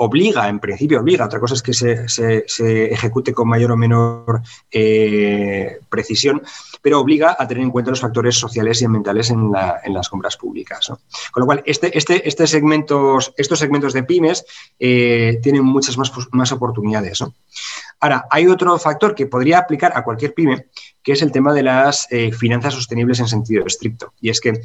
obliga, 0.00 0.48
en 0.48 0.60
principio 0.60 1.00
obliga, 1.00 1.24
otra 1.24 1.40
cosa 1.40 1.54
es 1.54 1.62
que 1.62 1.74
se, 1.74 2.44
ejecute 2.92 3.32
con 3.32 3.48
mayor 3.48 3.72
o 3.72 3.76
menor 3.76 4.42
eh, 4.70 5.80
precisión, 5.88 6.42
pero 6.80 7.00
obliga 7.00 7.36
a 7.38 7.48
tener 7.48 7.64
en 7.64 7.70
cuenta 7.70 7.90
los 7.90 8.00
factores 8.00 8.36
sociales 8.36 8.80
y 8.80 8.84
ambientales 8.84 9.30
en, 9.30 9.50
las 9.50 10.08
compras 10.08 10.36
públicas. 10.36 10.86
Con 11.32 11.40
lo 11.40 11.46
cual, 11.46 11.62
este, 11.66 11.96
este, 11.96 12.28
este 12.28 12.46
segmentos, 12.46 13.34
estos 13.36 13.58
segmentos 13.58 13.92
de 13.92 14.04
pymes 14.04 14.44
eh, 14.78 15.40
tienen 15.42 15.64
muchas 15.64 15.98
más, 15.98 16.12
más 16.30 16.52
oportunidades. 16.52 17.22
Ahora, 18.00 18.26
hay 18.30 18.46
otro 18.46 18.78
factor 18.78 19.14
que 19.14 19.26
podría 19.26 19.58
aplicar 19.58 19.92
a 19.94 20.04
cualquier 20.04 20.34
pyme, 20.34 20.66
que 21.02 21.12
es 21.12 21.22
el 21.22 21.32
tema 21.32 21.52
de 21.52 21.62
las 21.62 22.06
eh, 22.10 22.30
finanzas 22.32 22.74
sostenibles 22.74 23.20
en 23.20 23.28
sentido 23.28 23.66
estricto. 23.66 24.14
Y 24.20 24.30
es 24.30 24.40
que 24.40 24.60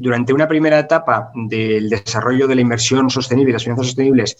durante 0.00 0.32
una 0.32 0.48
primera 0.48 0.78
etapa 0.78 1.30
del 1.34 1.88
desarrollo 1.88 2.48
de 2.48 2.56
la 2.56 2.60
inversión 2.60 3.10
sostenible 3.10 3.50
y 3.50 3.52
las 3.52 3.64
finanzas 3.64 3.86
sostenibles, 3.86 4.36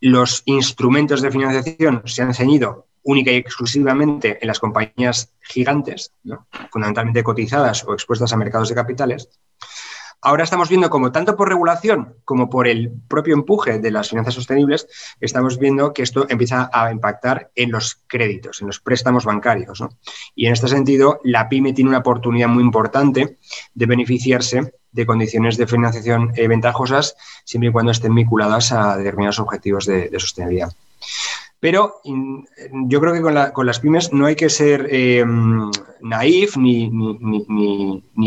los 0.00 0.42
instrumentos 0.46 1.22
de 1.22 1.30
financiación 1.30 2.02
se 2.04 2.22
han 2.22 2.34
ceñido 2.34 2.86
única 3.04 3.30
y 3.30 3.36
exclusivamente 3.36 4.38
en 4.40 4.48
las 4.48 4.58
compañías 4.58 5.32
gigantes, 5.40 6.12
fundamentalmente 6.70 7.22
cotizadas 7.22 7.84
o 7.84 7.92
expuestas 7.92 8.32
a 8.32 8.36
mercados 8.36 8.68
de 8.68 8.74
capitales. 8.74 9.28
Ahora 10.24 10.42
estamos 10.42 10.68
viendo 10.68 10.90
como 10.90 11.12
tanto 11.12 11.36
por 11.36 11.48
regulación 11.48 12.16
como 12.24 12.50
por 12.50 12.66
el 12.66 12.90
propio 13.08 13.34
empuje 13.34 13.78
de 13.78 13.90
las 13.90 14.08
finanzas 14.08 14.34
sostenibles, 14.34 14.88
estamos 15.20 15.58
viendo 15.58 15.92
que 15.92 16.02
esto 16.02 16.26
empieza 16.28 16.70
a 16.72 16.90
impactar 16.90 17.50
en 17.54 17.70
los 17.70 18.00
créditos, 18.06 18.60
en 18.60 18.68
los 18.68 18.80
préstamos 18.80 19.24
bancarios. 19.24 19.84
Y 20.34 20.46
en 20.46 20.54
este 20.54 20.68
sentido, 20.68 21.20
la 21.22 21.48
pyme 21.48 21.72
tiene 21.72 21.90
una 21.90 21.98
oportunidad 21.98 22.48
muy 22.48 22.64
importante 22.64 23.38
de 23.74 23.86
beneficiarse 23.86 24.74
de 24.92 25.06
condiciones 25.06 25.56
de 25.56 25.66
financiación 25.66 26.32
eh, 26.36 26.48
ventajosas 26.48 27.16
siempre 27.44 27.68
y 27.68 27.72
cuando 27.72 27.92
estén 27.92 28.14
vinculadas 28.14 28.72
a 28.72 28.96
determinados 28.96 29.40
objetivos 29.40 29.86
de 29.86 30.10
sostenibilidad. 30.18 30.72
Pero 31.64 32.02
yo 32.04 33.00
creo 33.00 33.14
que 33.14 33.22
con, 33.54 33.64
las 33.64 33.80
pymes 33.80 34.12
no 34.12 34.26
hay 34.26 34.36
que 34.36 34.50
ser 34.50 34.86
eh, 34.90 35.24
naif 36.02 36.58
ni, 36.58 36.90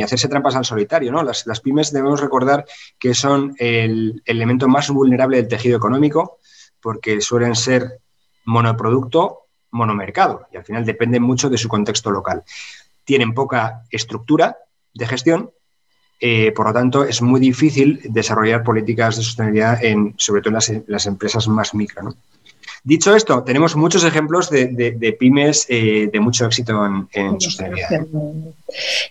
hacerse 0.03 0.27
trampas 0.27 0.55
al 0.55 0.65
solitario. 0.65 1.11
¿no? 1.11 1.21
Las, 1.21 1.61
pymes 1.61 1.93
debemos 1.93 2.19
recordar 2.19 2.65
que 2.97 3.13
son 3.13 3.53
el, 3.59 4.23
elemento 4.25 4.67
más 4.67 4.89
vulnerable 4.89 5.37
del 5.37 5.47
tejido 5.47 5.77
económico 5.77 6.39
porque 6.81 7.21
suelen 7.21 7.53
ser 7.53 7.99
monoproducto, 8.45 9.41
monomercado 9.69 10.47
y 10.51 10.57
al 10.57 10.65
final 10.65 10.83
dependen 10.83 11.21
mucho 11.21 11.47
de 11.47 11.59
su 11.59 11.67
contexto 11.67 12.09
local. 12.09 12.43
Tienen 13.03 13.35
poca 13.35 13.83
estructura 13.91 14.57
de 14.95 15.05
gestión 15.05 15.51
eh, 16.19 16.51
por 16.53 16.65
lo 16.65 16.73
tanto, 16.73 17.03
es 17.03 17.21
muy 17.21 17.39
difícil 17.39 18.01
desarrollar 18.05 18.63
políticas 18.63 19.17
de 19.17 19.21
sostenibilidad, 19.21 19.83
en, 19.83 20.15
sobre 20.17 20.41
todo 20.41 20.49
en 20.49 20.55
las, 20.55 20.73
las 20.87 21.05
empresas 21.05 21.47
más 21.47 21.75
micro. 21.75 22.01
¿no? 22.01 22.15
Dicho 22.87 23.13
esto, 23.13 23.43
tenemos 23.43 23.75
muchos 23.75 24.05
ejemplos 24.05 24.49
de, 24.49 25.17
pymes 25.19 25.65
eh, 25.67 26.09
de 26.09 26.19
mucho 26.21 26.45
éxito 26.45 26.71
en, 27.11 27.41
sostenibilidad. 27.41 27.89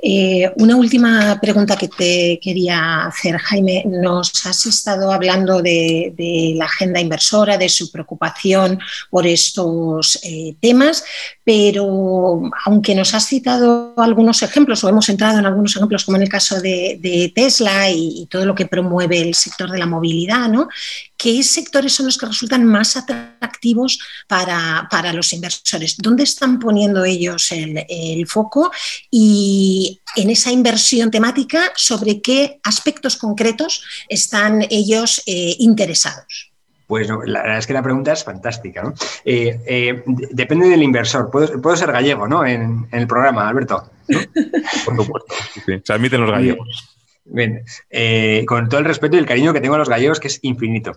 Eh, 0.03 0.51
una 0.57 0.77
última 0.77 1.39
pregunta 1.43 1.77
que 1.77 1.89
te 1.89 2.41
quería 2.43 3.05
hacer, 3.05 3.37
Jaime. 3.37 3.85
Nos 3.85 4.47
has 4.47 4.65
estado 4.65 5.13
hablando 5.13 5.61
de, 5.61 6.55
la 6.57 6.65
agenda 6.65 7.01
inversora, 7.01 7.59
de 7.59 7.69
su 7.69 7.93
preocupación 7.93 8.79
por 9.11 9.27
estos 9.27 10.21
eh, 10.23 10.55
temas, 10.59 11.05
pero 11.45 12.41
aunque 12.65 12.95
nos 12.95 13.13
has 13.13 13.27
citado 13.27 13.93
algunos 13.99 14.41
ejemplos 14.43 14.83
o 14.85 14.89
hemos 14.89 15.07
entrado 15.11 15.39
en 15.39 15.45
algunos 15.45 15.77
ejemplos, 15.77 16.07
como 16.07 16.17
en 16.17 16.23
el 16.23 16.31
caso 16.31 16.63
de, 16.63 17.31
Tesla 17.35 17.91
y, 17.91 18.23
y, 18.23 18.27
todo 18.27 18.47
lo 18.47 18.55
que 18.55 18.65
promueve 18.65 19.21
el 19.21 19.35
sector 19.35 19.71
de 19.71 19.79
la 19.79 19.87
movilidad, 19.87 20.49
¿no? 20.49 20.69
¿Qué 21.17 21.43
sectores 21.43 21.93
son 21.93 22.07
los 22.07 22.19
que 22.19 22.27
resultan 22.27 22.65
más 22.65 22.97
atractivos 22.97 23.99
para, 24.27 25.13
los 25.13 25.33
inversores? 25.33 25.97
¿Dónde 25.99 26.25
están 26.25 26.59
poniendo 26.59 27.05
ellos 27.05 27.51
el, 27.53 28.27
foco? 28.27 28.71
Y 29.11 30.01
en 30.17 30.31
esa 30.31 30.51
inversión 30.51 31.11
temática, 31.11 31.73
¿sobre 31.77 32.21
qué 32.21 32.61
aspectos 32.65 33.17
concretos 33.17 33.85
están 34.09 34.67
ellos 34.71 35.23
eh, 35.27 35.57
interesados? 35.59 36.53
Pues 36.87 37.09
la 37.09 37.43
verdad 37.43 37.59
es 37.59 37.67
que 37.67 37.73
la 37.73 37.83
pregunta 37.83 38.13
es 38.13 38.23
fantástica. 38.23 38.83
¿no? 38.83 38.95
Eh, 39.25 39.61
eh, 39.67 40.05
depende 40.07 40.69
del 40.69 40.83
inversor. 40.83 41.31
Puedo, 41.31 41.77
ser 41.77 41.91
gallego 41.91 42.29
¿no? 42.29 42.47
en, 42.47 42.87
el 42.93 43.07
programa, 43.07 43.49
Alberto. 43.49 43.91
Por 44.85 44.97
supuesto. 44.97 45.35
Se 45.83 45.93
admiten 45.93 46.21
los 46.21 46.31
gallegos. 46.31 46.96
Bien, 47.29 47.65
eh, 47.91 48.45
con 48.47 48.69
todo 48.69 48.79
el 48.79 48.87
respeto 48.87 49.17
y 49.17 49.19
el 49.19 49.27
cariño 49.27 49.53
que 49.53 49.61
tengo 49.61 49.75
a 49.75 49.79
los 49.79 49.89
gallegos, 49.89 50.21
que 50.21 50.29
es 50.29 50.39
infinito. 50.43 50.93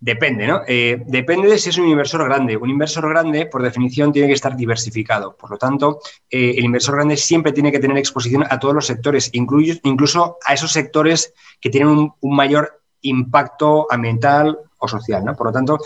Depende, 0.00 0.46
¿no? 0.46 0.62
Eh, 0.66 1.02
depende 1.06 1.48
de 1.48 1.58
si 1.58 1.70
es 1.70 1.78
un 1.78 1.88
inversor 1.88 2.24
grande. 2.24 2.56
Un 2.56 2.70
inversor 2.70 3.08
grande, 3.08 3.46
por 3.46 3.62
definición, 3.62 4.12
tiene 4.12 4.28
que 4.28 4.34
estar 4.34 4.56
diversificado. 4.56 5.36
Por 5.36 5.50
lo 5.50 5.58
tanto, 5.58 6.00
eh, 6.30 6.54
el 6.56 6.64
inversor 6.64 6.94
grande 6.94 7.16
siempre 7.16 7.52
tiene 7.52 7.70
que 7.70 7.80
tener 7.80 7.98
exposición 7.98 8.44
a 8.48 8.58
todos 8.58 8.74
los 8.74 8.86
sectores, 8.86 9.30
incluso 9.32 10.38
a 10.44 10.54
esos 10.54 10.72
sectores 10.72 11.34
que 11.60 11.68
tienen 11.68 11.88
un, 11.88 12.12
un 12.20 12.36
mayor 12.36 12.80
impacto 13.02 13.86
ambiental 13.90 14.58
o 14.78 14.88
social, 14.88 15.24
¿no? 15.24 15.34
Por 15.34 15.48
lo 15.48 15.52
tanto, 15.52 15.78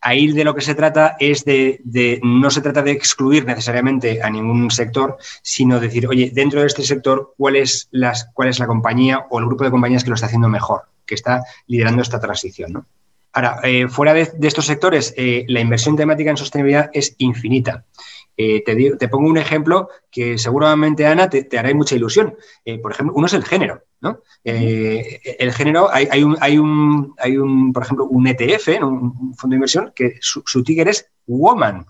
ahí 0.00 0.30
de 0.32 0.44
lo 0.44 0.54
que 0.54 0.60
se 0.60 0.74
trata 0.74 1.16
es 1.18 1.44
de, 1.44 2.20
no 2.22 2.50
se 2.50 2.60
trata 2.60 2.82
de 2.82 2.92
excluir 2.92 3.44
necesariamente 3.46 4.22
a 4.22 4.30
ningún 4.30 4.70
sector, 4.70 5.16
sino 5.42 5.80
decir, 5.80 6.06
oye, 6.06 6.30
dentro 6.32 6.60
de 6.60 6.66
este 6.66 6.82
sector, 6.82 7.34
¿cuál 7.38 7.56
es, 7.56 7.88
la 7.90 8.14
compañía 8.66 9.26
o 9.30 9.38
el 9.38 9.46
grupo 9.46 9.64
de 9.64 9.70
compañías 9.70 10.04
que 10.04 10.10
lo 10.10 10.14
está 10.14 10.26
haciendo 10.26 10.48
mejor, 10.48 10.82
que 11.06 11.14
está 11.14 11.42
liderando 11.66 12.02
esta 12.02 12.20
transición? 12.20 12.86
Ahora, 13.32 13.58
eh, 13.64 13.88
fuera 13.88 14.14
de, 14.14 14.30
estos 14.42 14.66
sectores, 14.66 15.12
eh, 15.16 15.44
la 15.48 15.60
inversión 15.60 15.96
temática 15.96 16.30
en 16.30 16.36
sostenibilidad 16.36 16.90
es 16.92 17.16
infinita. 17.18 17.84
Eh, 18.36 18.62
te, 18.64 19.08
pongo 19.08 19.28
un 19.28 19.38
ejemplo 19.38 19.88
que 20.10 20.38
seguramente, 20.38 21.06
Ana, 21.06 21.28
te, 21.28 21.58
hará 21.58 21.72
mucha 21.74 21.94
ilusión. 21.94 22.36
por 22.82 22.92
ejemplo, 22.92 23.14
uno 23.16 23.26
es 23.26 23.32
el 23.34 23.44
género. 23.44 23.82
Eh, 24.42 25.20
el 25.38 25.52
género, 25.52 25.88
hay, 25.90 26.22
un, 26.22 26.36
hay, 26.40 26.58
un, 26.58 27.14
hay 27.18 27.36
un, 27.36 27.72
por 27.72 27.82
ejemplo, 27.82 28.06
un 28.06 28.26
ETF, 28.26 28.68
un 28.82 29.34
fondo 29.34 29.54
de 29.54 29.56
inversión, 29.56 29.92
que 29.94 30.18
su, 30.20 30.42
su 30.44 30.62
ticker 30.62 30.88
es 30.88 31.10
Woman. 31.26 31.86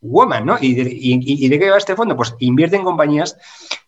Woman, 0.00 0.44
¿no? 0.44 0.56
¿Y 0.60 0.74
de, 0.74 1.58
qué 1.58 1.70
va 1.70 1.78
este 1.78 1.96
fondo? 1.96 2.16
Pues 2.16 2.34
invierte 2.40 2.76
en 2.76 2.84
compañías 2.84 3.36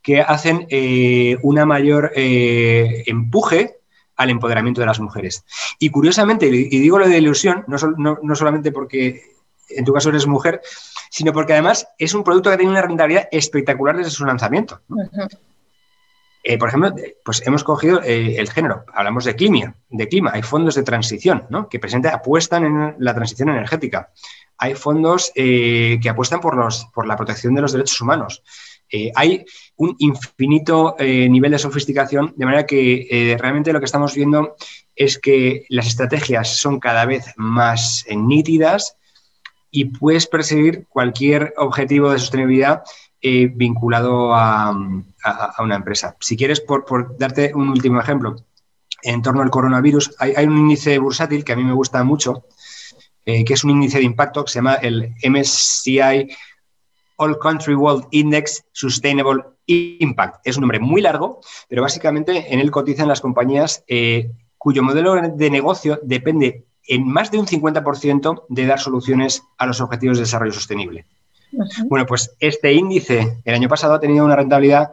que 0.03 0.21
hacen 0.21 0.67
eh, 0.71 1.37
una 1.43 1.67
mayor 1.67 2.13
eh, 2.15 3.03
empuje 3.07 3.77
al 4.17 4.31
empoderamiento 4.31 4.81
de 4.81 4.87
las 4.87 5.01
mujeres. 5.01 5.45
Y 5.79 5.91
curiosamente, 5.91 6.47
y 6.47 6.79
digo 6.79 6.99
lo 6.99 7.09
de 7.09 7.19
ilusión, 7.19 7.65
no, 7.67 8.35
solamente 8.35 8.73
porque 8.73 9.38
en 9.69 9.85
tu 9.85 9.93
caso 9.93 10.09
eres 10.11 10.27
mujer, 10.27 10.61
sino 11.11 11.33
porque 11.33 11.53
además 11.53 11.89
es 11.99 12.15
un 12.15 12.25
producto 12.25 12.51
que 12.51 12.57
tiene 12.57 12.73
una 12.73 12.83
rentabilidad 12.83 13.29
espectacular 13.31 13.97
desde 13.97 14.11
su 14.11 14.25
lanzamiento. 14.25 14.81
Eh, 16.45 16.57
por 16.57 16.69
ejemplo, 16.69 16.95
pues 17.25 17.47
hemos 17.47 17.65
cogido 17.65 18.01
eh, 18.03 18.37
el 18.39 18.49
género, 18.49 18.85
hablamos 18.95 19.25
de 19.25 19.35
clima, 19.35 19.75
de 19.91 20.09
clima, 20.09 20.31
hay 20.33 20.43
fondos 20.43 20.77
de 20.77 20.83
transición, 20.83 21.45
¿no? 21.51 21.69
que 21.69 21.79
presente 21.79 22.09
apuestan 22.09 22.65
en 22.65 22.95
la 22.99 23.15
transición 23.15 23.51
energética. 23.51 24.13
Hay 24.57 24.75
fondos 24.75 25.33
eh, 25.35 25.99
que 26.01 26.09
apuestan 26.09 26.41
por, 26.41 26.57
los, 26.57 26.87
por 26.95 27.07
la 27.07 27.17
protección 27.17 27.55
de 27.55 27.63
los 27.63 27.73
derechos 27.73 28.01
humanos. 28.01 28.43
hay 29.15 29.45
un 29.77 29.95
infinito 29.99 30.97
nivel 30.99 31.53
de 31.53 31.59
sofisticación, 31.59 32.33
de 32.35 32.47
manera 32.47 32.65
que 32.65 33.37
realmente 33.39 33.73
lo 33.73 33.79
que 33.79 33.85
estamos 33.85 34.15
viendo 34.15 34.57
es 34.97 35.19
que 35.19 35.67
las 35.69 35.87
estrategias 35.87 36.57
son 36.57 36.81
cada 36.81 37.05
vez 37.05 37.27
más 37.37 38.07
nítidas 38.09 38.97
y 39.71 39.87
puedes 39.87 40.27
perseguir 40.27 40.87
cualquier 40.89 41.55
objetivo 41.57 42.11
de 42.11 42.19
sostenibilidad 42.19 42.83
vinculado 43.21 44.35
a, 44.35 44.71
una 45.59 45.75
empresa. 45.75 46.17
Si 46.21 46.37
quieres, 46.37 46.61
por, 46.61 47.17
darte 47.19 47.53
un 47.55 47.69
último 47.69 48.01
ejemplo, 48.01 48.37
en 49.03 49.23
torno 49.23 49.43
al 49.43 49.51
coronavirus, 49.51 50.15
hay, 50.19 50.47
un 50.47 50.59
índice 50.59 50.99
bursátil 50.99 51.45
que 51.45 51.53
a 51.53 51.57
mí 51.57 51.65
me 51.65 51.73
gusta 51.73 52.03
mucho, 52.05 52.45
eh, 53.25 53.45
que 53.45 53.55
es 53.55 53.65
un 53.65 53.71
índice 53.71 53.99
de 53.99 54.05
impacto 54.05 54.45
que 54.45 54.53
se 54.53 54.59
llama 54.59 54.75
el 54.75 55.15
MSCI 55.25 56.29
All 57.17 57.39
Country 57.39 57.75
World 57.75 58.07
Index 58.13 58.65
Sustainable 58.73 59.43
Impact. 59.67 60.41
Es 60.45 60.57
un 60.57 60.63
nombre 60.63 60.81
muy 60.81 61.03
largo, 61.03 61.41
pero 61.69 61.83
básicamente 61.83 62.53
en 62.53 62.61
él 62.61 62.71
cotizan 62.71 63.09
las 63.09 63.21
compañías 63.21 63.85
eh, 63.87 64.31
cuyo 64.57 64.83
modelo 64.83 65.15
de 65.21 65.51
negocio 65.51 66.01
depende 66.03 66.68
en 66.89 67.07
más 67.07 67.31
de 67.31 67.39
un 67.39 67.47
50% 67.47 68.45
de 68.49 68.67
dar 68.67 68.81
soluciones 68.81 69.43
a 69.59 69.67
los 69.67 69.81
objetivos 69.81 70.17
de 70.17 70.25
desarrollo 70.25 70.53
sostenible. 70.53 71.05
Bueno, 71.87 72.07
pues 72.07 72.35
este 72.41 72.73
índice 72.73 73.39
el 73.45 73.55
año 73.55 73.69
pasado 73.69 73.95
ha 73.95 74.01
tenido 74.01 74.25
una 74.25 74.37
rentabilidad 74.37 74.93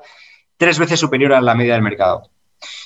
tres 0.57 0.79
veces 0.79 0.99
superior 0.99 1.33
a 1.33 1.41
la 1.41 1.55
media 1.55 1.73
del 1.73 1.81
mercado 1.81 2.29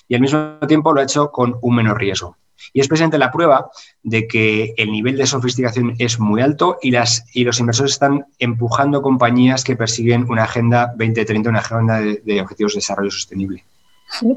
y 0.07 0.15
al 0.15 0.21
mismo 0.21 0.57
tiempo 0.67 0.93
lo 0.93 1.01
ha 1.01 1.03
hecho 1.03 1.31
con 1.31 1.57
un 1.61 1.75
menor 1.75 1.99
riesgo. 1.99 2.37
Y 2.73 2.81
es 2.81 2.87
presente 2.87 3.17
la 3.17 3.31
prueba 3.31 3.71
de 4.03 4.27
que 4.27 4.73
el 4.77 4.91
nivel 4.91 5.17
de 5.17 5.25
sofisticación 5.25 5.95
es 5.97 6.19
muy 6.19 6.41
alto 6.41 6.77
y, 6.81 6.91
las, 6.91 7.25
y 7.33 7.43
los 7.43 7.59
inversores 7.59 7.93
están 7.93 8.25
empujando 8.37 9.01
compañías 9.01 9.63
que 9.63 9.75
persiguen 9.75 10.29
una 10.29 10.43
agenda 10.43 10.87
2030, 10.97 11.49
una 11.49 11.59
agenda 11.59 11.99
de 12.01 12.41
objetivos 12.41 12.73
de 12.73 12.77
desarrollo 12.77 13.11
sostenible. 13.11 13.63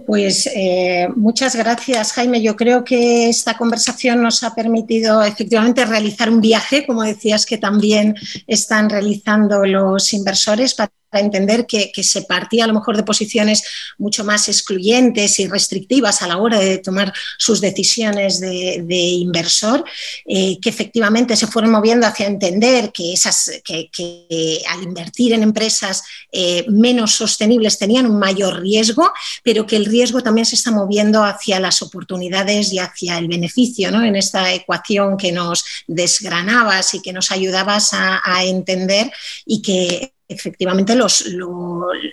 Pues 0.06 0.48
eh, 0.54 1.08
muchas 1.16 1.56
gracias, 1.56 2.12
Jaime. 2.12 2.42
Yo 2.42 2.56
creo 2.56 2.84
que 2.84 3.28
esta 3.28 3.56
conversación 3.56 4.22
nos 4.22 4.42
ha 4.42 4.54
permitido 4.54 5.22
efectivamente 5.22 5.84
realizar 5.84 6.30
un 6.30 6.40
viaje, 6.40 6.86
como 6.86 7.02
decías 7.02 7.46
que 7.46 7.58
también 7.58 8.14
están 8.46 8.90
realizando 8.90 9.64
los 9.64 10.12
inversores, 10.12 10.74
entender 11.20 11.66
que, 11.66 11.90
se 12.02 12.22
partía 12.22 12.64
a 12.64 12.66
lo 12.66 12.74
mejor 12.74 12.96
de 12.96 13.04
posiciones 13.04 13.62
mucho 13.98 14.24
más 14.24 14.48
excluyentes 14.48 15.38
y 15.38 15.46
restrictivas 15.46 16.22
a 16.22 16.26
la 16.26 16.38
hora 16.38 16.58
de 16.58 16.78
tomar 16.78 17.12
sus 17.38 17.60
decisiones 17.60 18.40
de, 18.40 18.82
inversor, 18.92 19.84
eh, 20.26 20.58
que 20.60 20.68
efectivamente 20.68 21.36
se 21.36 21.46
fueron 21.46 21.70
moviendo 21.70 22.06
hacia 22.06 22.26
entender 22.26 22.92
que, 22.92 23.12
esas, 23.12 23.50
que, 23.64 24.62
al 24.68 24.82
invertir 24.82 25.32
en 25.32 25.42
empresas 25.42 26.02
eh, 26.32 26.64
menos 26.68 27.14
sostenibles 27.14 27.78
tenían 27.78 28.06
un 28.06 28.18
mayor 28.18 28.60
riesgo, 28.60 29.12
pero 29.42 29.66
que 29.66 29.76
el 29.76 29.86
riesgo 29.86 30.22
también 30.22 30.46
se 30.46 30.56
está 30.56 30.70
moviendo 30.70 31.22
hacia 31.24 31.60
las 31.60 31.82
oportunidades 31.82 32.72
y 32.72 32.78
hacia 32.78 33.18
el 33.18 33.28
beneficio, 33.28 33.90
¿no? 33.90 34.02
en 34.04 34.16
esta 34.16 34.52
ecuación 34.52 35.16
que 35.16 35.32
nos 35.32 35.64
desgranabas 35.86 36.94
y 36.94 37.02
que 37.02 37.12
nos 37.12 37.30
ayudabas 37.30 37.90
a 37.92 38.44
entender 38.44 39.10
y 39.44 39.62
que 39.62 40.14
efectivamente 40.32 40.94
los, 40.94 41.24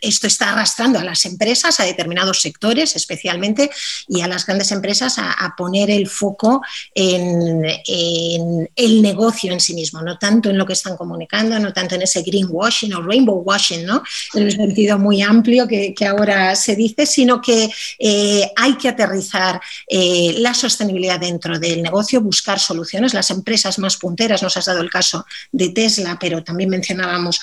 esto 0.02 0.28
está 0.28 0.54
arrastrando 0.54 1.00
a 1.00 1.04
las 1.04 1.26
empresas, 1.26 1.80
a 1.80 1.86
determinados 1.86 2.42
sectores 2.42 2.96
especialmente, 2.96 3.70
y 4.08 4.22
a 4.22 4.28
las 4.28 4.46
grandes 4.46 4.72
empresas 4.72 5.16
a, 5.18 5.54
poner 5.58 5.90
el 5.90 6.08
foco 6.08 6.62
en, 6.94 7.66
el 8.76 9.02
negocio 9.02 9.52
en 9.52 9.60
sí 9.60 9.74
mismo, 9.74 10.02
no 10.02 10.18
tanto 10.18 10.50
en 10.50 10.58
lo 10.58 10.66
que 10.66 10.74
están 10.74 10.96
comunicando, 10.96 11.60
no 11.60 11.74
tanto 11.74 11.96
en 11.96 12.04
ese 12.04 12.22
greenwashing 12.22 12.94
o 12.94 13.02
rainbow 13.02 13.42
washing, 13.44 13.86
¿no? 13.86 14.04
en 14.36 14.44
el 14.44 14.52
sentido 14.52 14.98
muy 15.00 15.22
amplio 15.22 15.68
que, 15.68 15.96
ahora 16.08 16.56
se 16.56 16.76
dice, 16.76 17.06
sino 17.06 17.42
que 17.42 17.70
eh, 18.00 18.52
hay 18.56 18.76
que 18.76 18.90
aterrizar 18.90 19.60
eh, 19.88 20.36
la 20.38 20.54
sostenibilidad 20.54 21.20
dentro 21.20 21.60
del 21.60 21.82
negocio, 21.82 22.22
buscar 22.22 22.60
soluciones. 22.60 23.14
Las 23.14 23.30
empresas 23.32 23.80
más 23.80 23.98
punteras, 23.98 24.42
nos 24.42 24.56
has 24.58 24.66
dado 24.66 24.82
el 24.82 24.90
caso 24.90 25.26
de 25.52 25.70
Tesla, 25.70 26.18
pero 26.20 26.44
también 26.44 26.70
mencionábamos 26.70 27.40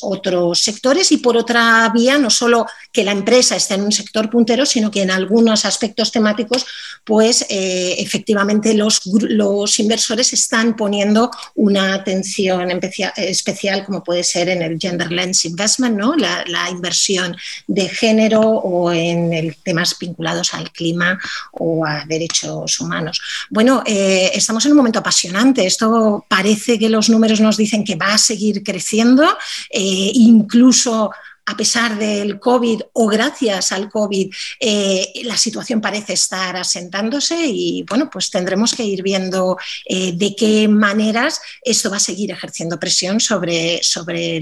otros, 0.00 0.60
sectores. 0.60 1.12
Y 1.12 1.18
por 1.18 1.36
otra 1.36 1.90
vía, 1.94 2.18
no 2.18 2.30
solo 2.30 2.66
que 2.92 3.04
la 3.04 3.12
empresa 3.12 3.56
esté 3.56 3.74
en 3.74 3.82
un 3.82 3.92
sector 3.92 4.30
puntero, 4.30 4.66
sino 4.66 4.90
que 4.90 5.02
en 5.02 5.10
algunos 5.10 5.64
aspectos 5.64 6.12
temáticos, 6.12 6.66
pues 7.04 7.46
eh, 7.48 7.96
efectivamente 7.98 8.74
los, 8.74 9.02
los 9.06 9.78
inversores 9.78 10.32
están 10.32 10.76
poniendo 10.76 11.30
una 11.54 11.94
atención 11.94 12.68
especial, 13.16 13.84
como 13.84 14.02
puede 14.02 14.24
ser 14.24 14.48
en 14.48 14.62
el 14.62 14.78
Gender 14.78 15.10
Lens 15.10 15.44
Investment, 15.44 15.96
¿no? 15.96 16.14
la, 16.16 16.70
inversión 16.70 17.36
de 17.66 17.88
género 17.88 18.40
o 18.40 18.92
en 18.92 19.54
temas 19.62 19.96
vinculados 19.98 20.54
al 20.54 20.70
clima 20.70 21.18
o 21.52 21.84
a 21.84 22.04
derechos 22.06 22.80
humanos. 22.80 23.20
Bueno, 23.50 23.82
eh, 23.84 24.30
estamos 24.34 24.64
en 24.64 24.72
un 24.72 24.78
momento 24.78 25.00
apasionante. 25.00 25.66
Esto 25.66 26.24
parece 26.28 26.78
que 26.78 26.88
los 26.88 27.08
números 27.08 27.40
nos 27.40 27.56
dicen 27.56 27.84
que 27.84 27.96
va 27.96 28.14
a 28.14 28.18
seguir 28.18 28.62
creciendo, 28.62 29.24
eh, 29.70 30.10
incluso 30.14 31.10
a 31.46 31.56
pesar 31.56 31.98
del 31.98 32.38
COVID 32.38 32.82
o 32.92 33.06
gracias 33.08 33.72
al 33.72 33.90
COVID, 33.90 34.32
eh, 34.60 35.12
la 35.24 35.36
situación 35.36 35.80
parece 35.80 36.12
estar 36.12 36.56
asentándose 36.56 37.36
y 37.46 37.84
bueno, 37.88 38.08
pues 38.10 38.30
tendremos 38.30 38.74
que 38.74 38.84
ir 38.84 39.02
viendo 39.02 39.56
eh, 39.86 40.12
de 40.12 40.36
qué 40.36 40.68
maneras 40.68 41.40
esto 41.62 41.90
va 41.90 41.96
a 41.96 42.00
seguir 42.00 42.30
ejerciendo 42.30 42.78
presión 42.78 43.18
sobre, 43.18 43.82
sobre 43.82 44.38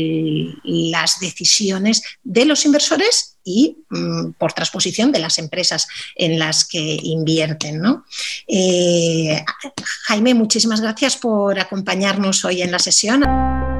las 0.63 1.21
decisiones 1.21 2.03
de 2.23 2.45
los 2.45 2.67
inversores 2.67 3.39
y 3.43 3.79
mm, 3.89 4.33
por 4.33 4.53
transposición 4.53 5.11
de 5.11 5.21
las 5.21 5.39
empresas 5.39 5.87
en 6.15 6.39
las 6.39 6.67
que 6.67 6.99
invierten. 7.03 7.83
Eh, 8.47 9.43
Jaime, 10.05 10.35
muchísimas 10.35 10.83
gracias 10.83 11.17
por 11.17 11.59
acompañarnos 11.59 12.45
hoy 12.45 12.61
en 12.61 12.71
la 12.71 12.79
sesión. 12.79 13.80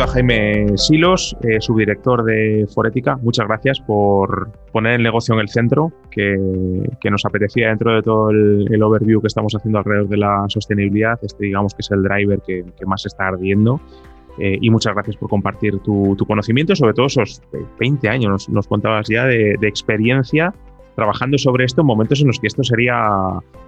Duda, 0.00 0.12
Jaime 0.12 0.78
Silos, 0.78 1.36
eh, 1.42 1.60
subdirector 1.60 2.24
de 2.24 2.66
Forética, 2.74 3.16
muchas 3.16 3.46
gracias 3.46 3.80
por 3.80 4.50
poner 4.72 4.94
el 4.94 5.02
negocio 5.02 5.34
en 5.34 5.40
el 5.40 5.50
centro, 5.50 5.92
que, 6.10 6.38
nos 7.10 7.26
apetecía 7.26 7.68
dentro 7.68 7.94
de 7.94 8.02
todo 8.02 8.30
el, 8.30 8.82
overview 8.82 9.20
que 9.20 9.26
estamos 9.26 9.54
haciendo 9.54 9.78
alrededor 9.78 10.08
de 10.08 10.16
la 10.16 10.44
sostenibilidad. 10.48 11.18
Este, 11.22 11.44
digamos, 11.44 11.74
que 11.74 11.82
es 11.82 11.90
el 11.90 12.02
driver 12.02 12.40
que, 12.40 12.64
más 12.86 13.04
está 13.04 13.28
ardiendo. 13.28 13.78
Eh, 14.38 14.56
y 14.58 14.70
muchas 14.70 14.94
gracias 14.94 15.16
por 15.16 15.28
compartir 15.28 15.78
tu, 15.80 16.16
conocimiento, 16.26 16.74
sobre 16.74 16.94
todo 16.94 17.04
esos 17.04 17.42
20 17.78 18.08
años, 18.08 18.48
nos, 18.48 18.66
contabas 18.68 19.06
ya 19.06 19.26
de, 19.26 19.58
de 19.60 19.68
experiencia 19.68 20.54
trabajando 21.00 21.38
sobre 21.38 21.64
esto 21.64 21.80
en 21.80 21.86
momentos 21.86 22.20
en 22.20 22.26
los 22.26 22.38
que 22.38 22.46
esto 22.46 22.62
sería 22.62 23.08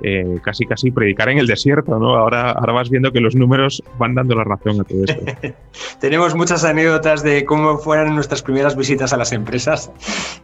eh, 0.02 0.38
casi 0.42 0.66
casi 0.66 0.90
predicar 0.90 1.30
en 1.30 1.38
el 1.38 1.46
desierto, 1.46 1.98
¿no? 1.98 2.14
Ahora, 2.14 2.50
ahora 2.50 2.74
vas 2.74 2.90
viendo 2.90 3.10
que 3.10 3.20
los 3.20 3.34
números 3.34 3.82
van 3.98 4.14
dando 4.14 4.34
la 4.34 4.44
razón 4.44 4.80
a 4.80 4.84
todo 4.84 5.04
esto. 5.04 5.24
Tenemos 6.02 6.34
muchas 6.34 6.64
anécdotas 6.64 7.22
de 7.22 7.44
cómo 7.44 7.78
fueron 7.78 8.16
nuestras 8.16 8.42
primeras 8.42 8.74
visitas 8.74 9.12
a 9.12 9.16
las 9.16 9.30
empresas 9.30 9.92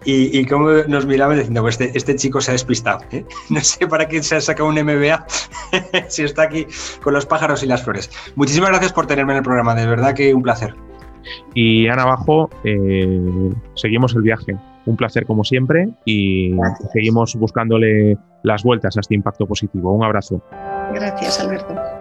y, 0.04 0.46
cómo 0.46 0.70
nos 0.86 1.04
miraban 1.04 1.36
diciendo, 1.36 1.62
pues 1.62 1.80
este, 1.80 1.98
este 1.98 2.14
chico 2.14 2.40
se 2.40 2.52
ha 2.52 2.54
despistado. 2.54 3.00
¿eh? 3.10 3.24
No 3.50 3.60
sé 3.60 3.88
para 3.88 4.06
qué 4.06 4.22
se 4.22 4.36
ha 4.36 4.40
sacado 4.40 4.68
un 4.68 4.76
MBA 4.76 5.26
si 6.08 6.22
está 6.22 6.44
aquí 6.44 6.64
con 7.02 7.12
los 7.12 7.26
pájaros 7.26 7.64
y 7.64 7.66
las 7.66 7.82
flores. 7.82 8.08
Muchísimas 8.36 8.70
gracias 8.70 8.92
por 8.92 9.08
tenerme 9.08 9.32
en 9.32 9.38
el 9.38 9.42
programa, 9.42 9.74
de 9.74 9.84
verdad 9.88 10.14
que 10.14 10.32
un 10.32 10.42
placer. 10.42 10.76
Y 11.54 11.88
Ana 11.88 12.04
Abajo, 12.04 12.48
eh, 12.62 13.50
seguimos 13.74 14.14
el 14.14 14.22
viaje 14.22 14.56
un 14.86 14.96
placer 14.96 15.26
como 15.26 15.42
siempre 15.42 15.88
y 16.04 16.56
seguimos 16.92 17.34
buscándole 17.34 18.16
las 18.44 18.62
vueltas 18.62 18.96
a 18.96 19.00
este 19.00 19.16
impacto 19.16 19.44
positivo. 19.44 19.92
Un 19.92 20.04
abrazo. 20.04 20.40
Gracias, 20.94 21.40
Alberto. 21.40 21.97